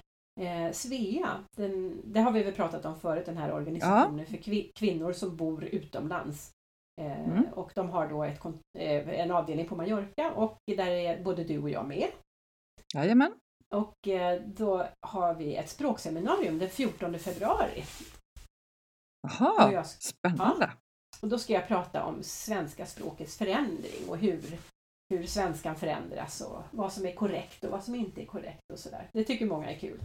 eh, 0.40 0.72
Svea. 0.72 1.30
Den, 1.56 2.00
det 2.04 2.20
har 2.20 2.32
vi 2.32 2.42
väl 2.42 2.54
pratat 2.54 2.84
om 2.84 3.00
förut, 3.00 3.26
den 3.26 3.36
här 3.36 3.52
organisationen 3.52 4.26
för 4.26 4.36
kvi, 4.36 4.72
kvinnor 4.74 5.12
som 5.12 5.36
bor 5.36 5.64
utomlands. 5.64 6.50
Eh, 7.00 7.28
Mm. 7.28 7.44
Och 7.52 7.72
de 7.74 7.90
har 7.90 8.08
då 8.08 8.24
ett, 8.24 8.44
eh, 8.78 9.08
en 9.20 9.30
avdelning 9.30 9.68
på 9.68 9.76
Mallorca 9.76 10.32
och 10.32 10.58
där 10.66 10.86
är 10.86 11.22
både 11.22 11.44
du 11.44 11.62
och 11.62 11.70
jag 11.70 11.86
med. 11.88 12.08
Jajamän. 12.94 13.32
Och 13.74 14.08
eh, 14.08 14.42
då 14.42 14.86
har 15.00 15.34
vi 15.34 15.56
ett 15.56 15.68
språkseminarium 15.68 16.58
den 16.58 16.68
14 16.68 17.18
februari. 17.18 17.84
Jaha, 19.22 19.72
jag, 19.72 19.86
spännande. 19.86 20.72
och 21.22 21.28
då 21.28 21.38
ska 21.38 21.52
jag 21.52 21.68
prata 21.68 22.04
om 22.04 22.22
svenska 22.22 22.86
språkets 22.86 23.38
förändring 23.38 24.08
och 24.08 24.18
hur, 24.18 24.58
hur 25.10 25.26
svenskan 25.26 25.76
förändras 25.76 26.40
och 26.40 26.62
vad 26.70 26.92
som 26.92 27.06
är 27.06 27.12
korrekt 27.14 27.64
och 27.64 27.70
vad 27.70 27.84
som 27.84 27.94
inte 27.94 28.22
är 28.22 28.26
korrekt 28.26 28.70
och 28.72 28.78
sådär. 28.78 29.10
Det 29.12 29.24
tycker 29.24 29.46
många 29.46 29.70
är 29.70 29.78
kul. 29.78 30.00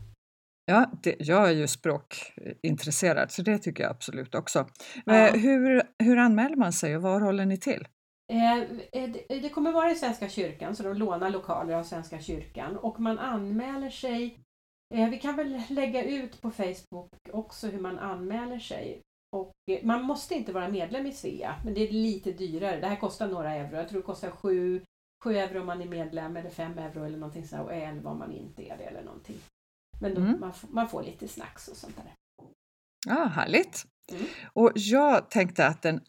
Ja, 0.70 0.92
det, 1.04 1.16
jag 1.20 1.48
är 1.50 1.54
ju 1.54 1.68
språkintresserad 1.68 3.32
så 3.32 3.42
det 3.42 3.58
tycker 3.58 3.84
jag 3.84 3.92
absolut 3.92 4.36
också. 4.36 4.66
Ja. 5.06 5.14
Eh, 5.28 5.34
Hur, 5.34 5.82
hur 6.04 6.18
anmäler 6.18 6.56
man 6.56 6.74
sig 6.74 6.96
och 6.96 7.02
var 7.02 7.22
håller 7.22 7.46
ni 7.46 7.58
till? 7.58 7.88
Eh, 8.34 8.58
eh, 9.04 9.10
det- 9.28 9.50
kommer 9.50 9.72
vara 9.72 9.92
i 9.92 9.96
Svenska 9.96 10.30
kyrkan, 10.30 10.76
så 10.76 10.84
de 10.84 10.94
lånar 10.94 11.30
lokaler 11.30 11.74
av 11.74 11.84
Svenska 11.84 12.20
kyrkan 12.20 12.78
och 12.78 13.00
man 13.00 13.20
anmäler 13.20 13.90
sig. 13.90 14.40
Vi 15.12 15.20
kan 15.22 15.36
väl 15.36 15.62
lägga 15.70 16.04
ut 16.04 16.42
på 16.42 16.52
Facebook 16.52 17.10
också 17.34 17.68
hur 17.68 17.80
man 17.80 18.00
anmäler 18.00 18.60
sig. 18.60 19.02
Och 19.36 19.52
man 19.84 20.04
måste 20.04 20.36
inte 20.36 20.52
vara 20.54 20.70
medlem 20.70 21.06
i 21.06 21.12
Svea, 21.12 21.56
men 21.66 21.74
det 21.74 21.88
är 21.88 21.92
lite 21.92 22.32
dyrare. 22.32 22.80
Det 22.80 22.88
här 22.88 22.96
kostar 22.96 23.28
några 23.28 23.54
euro. 23.56 23.76
Jag 23.76 23.90
tror 23.90 24.00
det 24.02 24.06
kostar 24.06 24.30
7, 24.32 24.82
7 25.24 25.38
euro 25.38 25.60
om 25.60 25.66
man 25.66 25.82
är 25.82 25.86
medlem 25.86 26.38
eller 26.38 26.50
5 26.50 26.78
euro 26.78 27.04
eller 27.06 27.18
någonting 27.18 27.48
sådär 27.48 27.64
och 27.64 27.74
11 27.74 28.10
om 28.10 28.20
man 28.20 28.32
inte 28.32 28.64
är 28.64 28.78
det 28.78 28.84
eller 28.84 29.04
någonting. 29.04 29.38
Men 30.02 30.14
då, 30.16 30.22
Mm. 30.22 30.40
man, 30.40 30.54
får- 30.54 30.70
man 30.70 30.90
får 30.90 31.04
lite 31.04 31.28
snacks 31.28 31.68
och 31.68 31.76
sånt 31.78 31.96
där. 31.98 32.14
Ja, 33.08 33.24
härligt. 33.26 33.86
Mm. 34.12 34.24
Och 34.54 34.72
jag 34.76 35.30
tänkte 35.32 35.68
att 35.68 35.82
den 35.82 36.00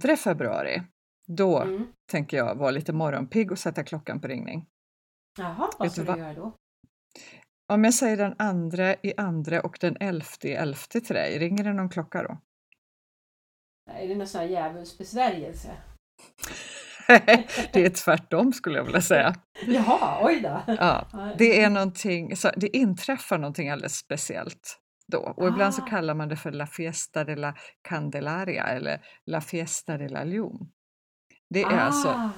2 0.00 0.16
februari, 0.16 0.82
då 1.26 1.58
Mm. 1.62 1.86
tänker 2.10 2.36
jag 2.36 2.54
vara 2.54 2.70
lite 2.70 2.92
morgonpigg 2.92 3.52
och 3.52 3.58
sätta 3.58 3.84
klockan 3.84 4.20
på 4.20 4.28
ringning. 4.28 4.66
Jaha, 5.38 5.70
vad 5.78 5.92
ska 5.92 6.02
du 6.04 6.12
du 6.12 6.18
göra 6.18 6.34
då? 6.34 6.52
Om 7.72 7.84
jag 7.84 7.94
säger 7.94 8.16
den 8.16 8.34
andra 8.38 8.94
i 8.94 9.14
andra 9.16 9.60
och 9.60 9.78
den 9.80 9.96
elfte 10.00 10.48
i 10.48 10.52
elfte 10.52 11.00
till 11.00 11.14
dig, 11.14 11.38
ringer 11.38 11.64
det 11.64 11.72
någon 11.72 11.88
klocka 11.90 12.22
då? 12.22 12.38
Är 13.90 14.08
det 14.08 14.14
någon 14.14 14.26
sån 14.26 14.40
här 14.40 14.48
djävulsbesvärjelse? 14.48 15.76
Det 17.72 17.84
är 17.84 17.90
tvärtom 17.90 18.52
skulle 18.52 18.78
jag 18.78 18.84
vilja 18.84 19.00
säga. 19.00 19.34
Jaha, 19.66 20.18
oj 20.26 20.40
då! 20.40 20.62
Ja, 20.66 21.06
det 21.38 21.62
är 21.62 21.70
någonting, 21.70 22.36
så 22.36 22.50
det 22.56 22.76
inträffar 22.76 23.38
någonting 23.38 23.68
alldeles 23.70 23.96
speciellt 23.96 24.76
då 25.12 25.34
och 25.36 25.48
ibland 25.48 25.74
så 25.74 25.82
Ah. 25.82 25.86
kallar 25.86 26.14
man 26.14 26.28
det 26.28 26.36
för 26.36 26.50
La 26.52 26.66
Fiesta 26.66 27.24
de 27.24 27.34
la 27.36 27.54
Candelaria 27.88 28.64
eller 28.64 29.00
La 29.26 29.40
Fiesta 29.40 29.98
de 29.98 30.08
la 30.08 30.24
Lune. 30.24 30.58
Det 31.50 31.62
är 31.62 31.78
alltså 31.78 32.08
Ah, 32.08 32.30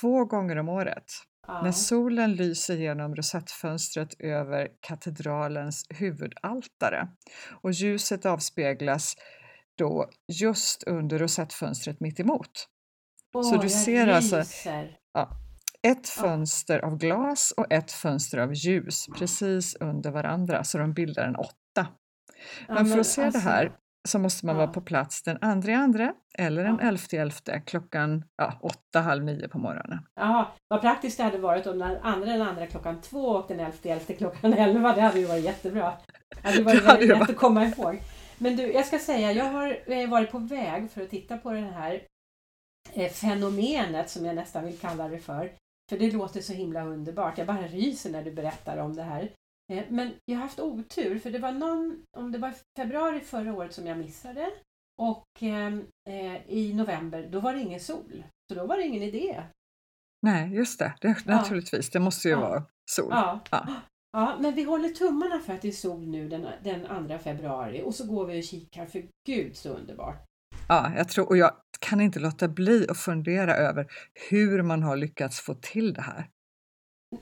två 0.00 0.24
gånger 0.24 0.56
om 0.56 0.68
året 0.68 1.04
ja. 1.46 1.62
när 1.62 1.72
solen 1.72 2.34
lyser 2.34 2.76
genom 2.76 3.14
rosettfönstret 3.16 4.20
över 4.20 4.68
katedralens 4.80 5.86
huvudaltare 5.90 7.08
och 7.62 7.72
ljuset 7.72 8.26
avspeglas 8.26 9.14
då 9.78 10.10
just 10.40 10.82
under 10.82 11.18
rosettfönstret 11.18 12.00
mitt 12.00 12.20
emot. 12.20 12.68
Så 13.32 13.56
du 13.56 13.68
ser 13.68 14.06
alltså- 14.08 14.36
ryser. 14.38 14.94
Ett 15.82 16.14
Ja. 16.16 16.22
fönster 16.22 16.78
av 16.84 16.96
glas 16.98 17.54
och 17.56 17.72
ett 17.72 17.92
fönster 17.92 18.38
av 18.38 18.54
ljus 18.54 19.06
precis 19.18 19.74
under 19.80 20.10
varandra 20.10 20.64
så 20.64 20.78
de 20.78 20.92
bildar 20.92 21.24
en 21.24 21.36
åtta. 21.36 21.52
Ja, 21.74 22.74
Men 22.74 22.86
för 22.86 22.98
att 22.98 23.06
se 23.06 23.22
alltså, 23.24 23.38
det 23.40 23.44
här 23.50 23.72
så 24.08 24.18
måste 24.18 24.46
man 24.46 24.56
vara 24.56 24.66
Ja. 24.66 24.72
på 24.72 24.80
plats 24.80 25.22
den 25.22 25.38
andra 25.40 25.76
andra 25.76 26.12
eller 26.38 26.64
den 26.64 26.78
Ja. 26.80 26.88
elfte 26.88 27.16
elfte 27.18 27.62
klockan 27.66 28.24
ja, 28.36 28.58
åtta, 28.62 29.00
halv 29.00 29.24
nio 29.24 29.48
på 29.48 29.58
morgonen. 29.58 29.98
Jaha, 30.14 30.46
vad 30.68 30.80
praktiskt 30.80 31.16
det 31.16 31.22
hade 31.24 31.38
varit 31.38 31.66
om 31.66 31.78
den 31.78 31.96
andra 32.02 32.32
den 32.32 32.42
andra 32.42 32.66
klockan 32.66 33.00
två 33.00 33.20
och 33.28 33.44
den 33.48 33.60
elfte 33.60 33.90
elfte 33.90 34.12
klockan 34.14 34.52
elva. 34.52 34.94
Det 34.94 35.00
hade 35.00 35.18
ju 35.20 35.26
varit 35.26 35.44
jättebra. 35.44 35.92
Det 36.42 36.48
hade 36.48 36.62
varit 36.62 36.80
Det 36.80 36.86
väldigt 36.86 37.08
lätt 37.08 37.18
varit- 37.18 37.30
att 37.30 37.36
komma 37.36 37.64
ihåg. 37.64 38.00
Men 38.38 38.56
du, 38.56 38.72
jag 38.72 38.86
ska 38.86 38.98
säga, 38.98 39.32
jag 39.32 39.44
har 39.44 39.78
eh, 39.86 40.08
varit 40.08 40.30
på 40.30 40.38
väg 40.38 40.90
för 40.90 41.02
att 41.02 41.10
titta 41.10 41.36
på 41.36 41.50
det 41.52 41.60
här 41.60 42.00
fenomenet 43.12 44.10
som 44.10 44.24
jag 44.24 44.36
nästan 44.36 44.64
vill 44.64 44.78
kalla 44.78 45.08
det 45.08 45.18
för. 45.18 45.52
För 45.90 45.98
det 45.98 46.10
låter 46.12 46.40
så 46.40 46.52
himla 46.52 46.84
underbart. 46.84 47.38
Jag 47.38 47.46
bara 47.46 47.66
ryser 47.66 48.10
när 48.10 48.24
du 48.24 48.30
berättar 48.32 48.76
om 48.78 48.96
det 48.96 49.02
här. 49.02 49.30
Eh, 49.72 49.84
Men 49.88 50.12
jag 50.24 50.36
har 50.36 50.42
haft 50.42 50.60
otur 50.60 51.18
för 51.18 51.30
det 51.30 51.38
var 51.38 51.52
någon, 51.52 52.02
om 52.16 52.32
det 52.32 52.38
var 52.38 52.52
februari 52.78 53.20
förra 53.20 53.54
året 53.54 53.72
som 53.74 53.86
jag 53.86 53.98
missade 53.98 54.50
och 55.02 55.24
ehm, 55.40 55.86
eh, 56.08 56.50
i 56.50 56.74
november 56.74 57.28
då 57.30 57.40
var 57.40 57.52
det 57.54 57.60
ingen 57.60 57.80
sol. 57.80 58.24
Så 58.48 58.58
då 58.58 58.66
var 58.66 58.76
det 58.76 58.82
ingen 58.82 59.02
idé. 59.02 59.42
Nej, 60.22 60.54
just 60.54 60.78
det, 60.78 60.94
det 61.00 61.26
naturligtvis, 61.26 61.90
det 61.90 62.00
måste 62.00 62.28
ju 62.28 62.34
Ja. 62.34 62.40
vara 62.40 62.64
sol. 62.90 63.08
Ja. 63.10 63.40
Ja. 63.50 63.66
ja, 64.12 64.36
men 64.40 64.54
vi 64.54 64.62
håller 64.62 64.88
tummarna 64.88 65.40
för 65.40 65.52
att 65.52 65.62
det 65.62 65.68
är 65.68 65.72
sol 65.72 66.06
nu 66.06 66.28
den, 66.28 66.46
den 66.62 67.08
2 67.08 67.18
februari 67.18 67.82
och 67.84 67.94
så 67.94 68.06
går 68.06 68.26
vi 68.26 68.40
och 68.40 68.44
kikar 68.44 68.86
för 68.86 69.04
gud 69.26 69.56
så 69.56 69.68
underbart. 69.68 70.24
Ja, 70.68 70.92
jag 70.96 71.08
tror, 71.08 71.28
och 71.28 71.36
jag 71.36 71.52
kan 71.78 72.00
inte 72.00 72.20
låta 72.20 72.48
bli 72.48 72.86
att 72.88 72.98
fundera 72.98 73.54
över 73.54 73.86
hur 74.30 74.62
man 74.62 74.82
har 74.82 74.96
lyckats 74.96 75.40
få 75.40 75.54
till 75.54 75.94
det 75.94 76.02
här. 76.02 76.28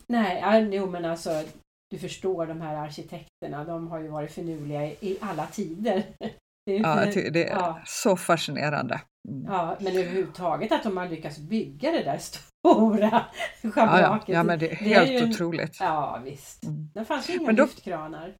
Nej, 0.06 0.38
ja, 0.40 0.58
jo 0.58 0.86
men 0.90 1.04
alltså 1.04 1.42
du 1.90 1.98
förstår 1.98 2.46
de 2.46 2.60
här 2.60 2.76
arkitekterna, 2.76 3.64
de 3.64 3.88
har 3.88 4.00
ju 4.00 4.08
varit 4.08 4.30
finurliga 4.32 4.84
i, 4.86 5.18
alla 5.20 5.46
tider. 5.46 6.02
Det 6.66 6.76
Ja, 6.76 7.04
det 7.14 7.48
är 7.48 7.56
ja. 7.56 7.80
så 7.86 8.16
fascinerande. 8.16 9.00
Mm. 9.28 9.44
Ja, 9.52 9.76
men 9.80 9.96
överhuvudtaget 9.96 10.72
att 10.72 10.82
de 10.82 10.96
har 10.96 11.08
lyckats 11.08 11.38
bygga 11.38 11.90
det 11.92 12.02
där 12.02 12.18
stora 12.62 13.08
Ja, 13.10 13.24
ja, 13.62 13.70
schabraket. 13.70 14.28
ja, 14.34 14.42
men 14.42 14.58
det 14.58 14.66
är 14.72 14.84
det 14.84 14.94
är 14.94 15.06
helt 15.06 15.10
ju 15.24 15.30
otroligt. 15.30 15.76
Ja, 15.80 16.20
visst. 16.24 16.64
Mm. 16.64 16.90
Det 16.94 17.04
fanns 17.04 17.30
ju 17.30 17.34
inga 17.34 17.46
Men 17.46 17.56
då- 17.56 17.64
lyftkranar. 17.64 18.34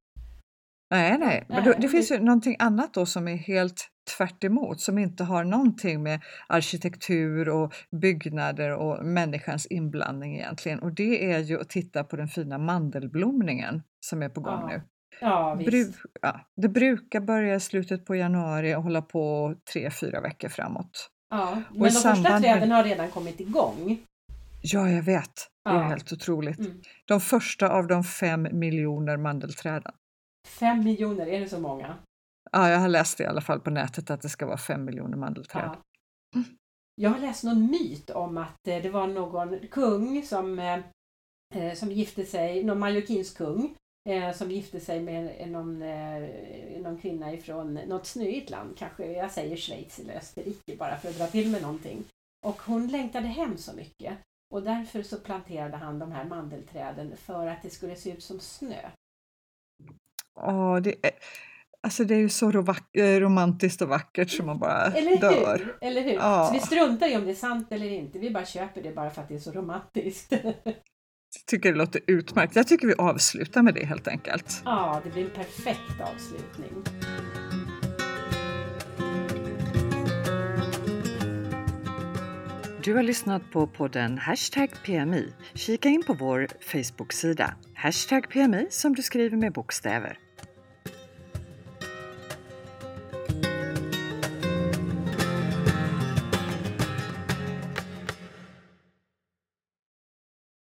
Nej, 0.90 1.18
nej, 1.18 1.44
men 1.48 1.64
då, 1.64 1.72
det 1.78 1.88
finns 1.88 2.10
ju 2.10 2.18
någonting 2.18 2.56
annat 2.58 2.94
då 2.94 3.06
som 3.06 3.28
är 3.28 3.36
helt 3.36 3.88
tvärt 4.16 4.44
emot, 4.44 4.80
som 4.80 4.98
inte 4.98 5.24
har 5.24 5.44
någonting 5.44 6.02
med 6.02 6.20
arkitektur 6.48 7.48
och 7.48 7.74
byggnader 8.00 8.76
och 8.76 9.04
människans 9.04 9.66
inblandning 9.66 10.36
egentligen. 10.36 10.78
Och 10.78 10.92
det 10.94 11.32
är 11.32 11.38
ju 11.38 11.60
att 11.60 11.68
titta 11.68 12.04
på 12.04 12.16
den 12.16 12.28
fina 12.28 12.58
mandelblomningen 12.58 13.82
som 14.00 14.22
är 14.22 14.28
på 14.28 14.40
gång 14.40 14.60
Ja, 14.60 14.66
nu. 14.68 14.82
Ja, 15.20 15.54
visst. 15.54 15.70
Bru, 15.70 15.92
ja, 16.22 16.40
det 16.56 16.68
brukar 16.68 17.20
börja 17.20 17.54
i 17.54 17.60
slutet 17.60 18.04
på 18.04 18.14
januari 18.14 18.74
och 18.74 18.82
hålla 18.82 19.02
på 19.02 19.54
tre, 19.72 19.90
fyra 19.90 20.20
veckor 20.20 20.48
framåt. 20.48 21.10
Ja, 21.30 21.62
men 21.70 21.82
de 21.82 21.90
första 21.90 22.40
träden 22.40 22.70
har 22.70 22.84
redan 22.84 23.10
kommit 23.10 23.40
igång. 23.40 23.98
Ja, 24.62 24.90
jag 24.90 25.02
vet. 25.02 25.32
Det 25.64 25.70
är 25.70 25.74
Ja. 25.74 25.82
helt 25.82 26.12
otroligt. 26.12 26.58
Mm. 26.58 26.72
De 27.04 27.20
första 27.20 27.68
av 27.68 27.86
de 27.86 28.04
fem 28.04 28.48
miljoner 28.52 29.16
mandelträden. 29.16 29.92
Fem 30.46 30.84
miljoner, 30.84 31.26
är 31.26 31.40
det 31.40 31.48
så 31.48 31.60
många? 31.60 31.96
Ja, 32.52 32.70
jag 32.70 32.78
har 32.78 32.88
läst 32.88 33.18
det 33.18 33.24
i 33.24 33.26
alla 33.26 33.40
fall 33.40 33.60
på 33.60 33.70
nätet 33.70 34.10
att 34.10 34.22
det 34.22 34.28
ska 34.28 34.46
vara 34.46 34.58
fem 34.58 34.84
miljoner 34.84 35.16
mandelträd. 35.16 35.70
Ja. 35.72 36.42
Jag 37.00 37.10
har 37.10 37.18
läst 37.18 37.44
någon 37.44 37.70
myt 37.70 38.10
om 38.10 38.38
att 38.38 38.68
eh, 38.68 38.82
det 38.82 38.90
var 38.90 39.06
någon 39.06 39.58
kung 39.70 40.22
som, 40.22 40.58
eh, 40.58 40.80
eh, 41.54 41.74
som 41.74 41.92
gifte 41.92 42.24
sig, 42.24 42.64
någon 42.64 42.78
mallorquinsk 42.78 43.36
kung, 43.36 43.74
som 44.34 44.50
gifte 44.50 44.80
sig 44.80 45.02
med 45.02 45.48
någon, 45.50 45.78
någon 46.82 46.98
kvinna 46.98 47.32
ifrån 47.32 47.74
något 47.74 48.06
snöigt 48.06 48.50
land, 48.50 48.78
kanske 48.78 49.12
jag 49.12 49.30
säger 49.30 49.56
Schweiz 49.56 49.98
eller 49.98 50.16
Österrike 50.16 50.76
bara 50.78 50.96
för 50.96 51.08
att 51.08 51.18
dra 51.18 51.26
till 51.26 51.50
med 51.50 51.62
någonting. 51.62 52.04
Och 52.46 52.62
hon 52.62 52.88
längtade 52.88 53.26
hem 53.26 53.56
så 53.58 53.72
mycket. 53.72 54.18
Och 54.54 54.62
därför 54.62 55.02
så 55.02 55.16
planterade 55.16 55.76
han 55.76 55.98
de 55.98 56.12
här 56.12 56.24
mandelträden 56.24 57.16
för 57.16 57.46
att 57.46 57.62
det 57.62 57.70
skulle 57.70 57.96
se 57.96 58.12
ut 58.12 58.22
som 58.22 58.40
snö. 58.40 58.90
Åh, 60.36 60.76
det, 60.76 60.90
är, 60.90 61.10
alltså 61.80 62.04
det 62.04 62.14
är 62.14 62.18
ju 62.18 62.28
så 62.28 62.48
eh, 62.48 63.20
romantiskt 63.20 63.82
och 63.82 63.88
vackert 63.88 64.30
som 64.30 64.46
man 64.46 64.58
bara 64.58 64.82
Eller 64.86 65.16
dör. 65.20 65.58
hur? 65.58 65.78
Eller 65.80 66.02
hur? 66.02 66.12
Ja. 66.12 66.46
Så 66.46 66.52
vi 66.54 66.60
struntar 66.60 67.06
i 67.12 67.16
om 67.16 67.24
det 67.24 67.30
är 67.30 67.34
sant 67.34 67.72
eller 67.72 67.90
inte. 67.90 68.18
Vi 68.18 68.30
bara 68.30 68.44
köper 68.44 68.82
det 68.82 68.94
bara 68.94 69.10
för 69.10 69.22
att 69.22 69.28
det 69.28 69.34
är 69.34 69.38
så 69.38 69.52
romantiskt. 69.52 70.32
Jag 70.32 70.54
tycker 71.46 71.72
det 71.72 71.78
låter 71.78 72.00
utmärkt. 72.06 72.56
Jag 72.56 72.68
tycker 72.68 72.86
vi 72.86 72.94
avslutar 72.94 73.62
med 73.62 73.74
det 73.74 73.84
helt 73.84 74.08
enkelt. 74.08 74.62
ja, 74.64 75.00
det 75.04 75.10
blir 75.10 75.24
en 75.24 75.30
perfekt 75.30 76.00
avslutning. 76.00 76.84
Du 82.86 82.94
har 82.94 83.02
lyssnat 83.02 83.50
på 83.52 83.66
podden 83.66 84.18
Hashtag 84.18 84.70
PMI. 84.84 85.32
Kika 85.54 85.88
in 85.88 86.02
på 86.06 86.14
vår 86.14 86.48
Facebook-sida. 86.60 87.54
Hashtag 87.74 88.30
PMI 88.30 88.66
som 88.70 88.94
du 88.94 89.02
skriver 89.02 89.36
med 89.36 89.52
bokstäver. 89.52 90.18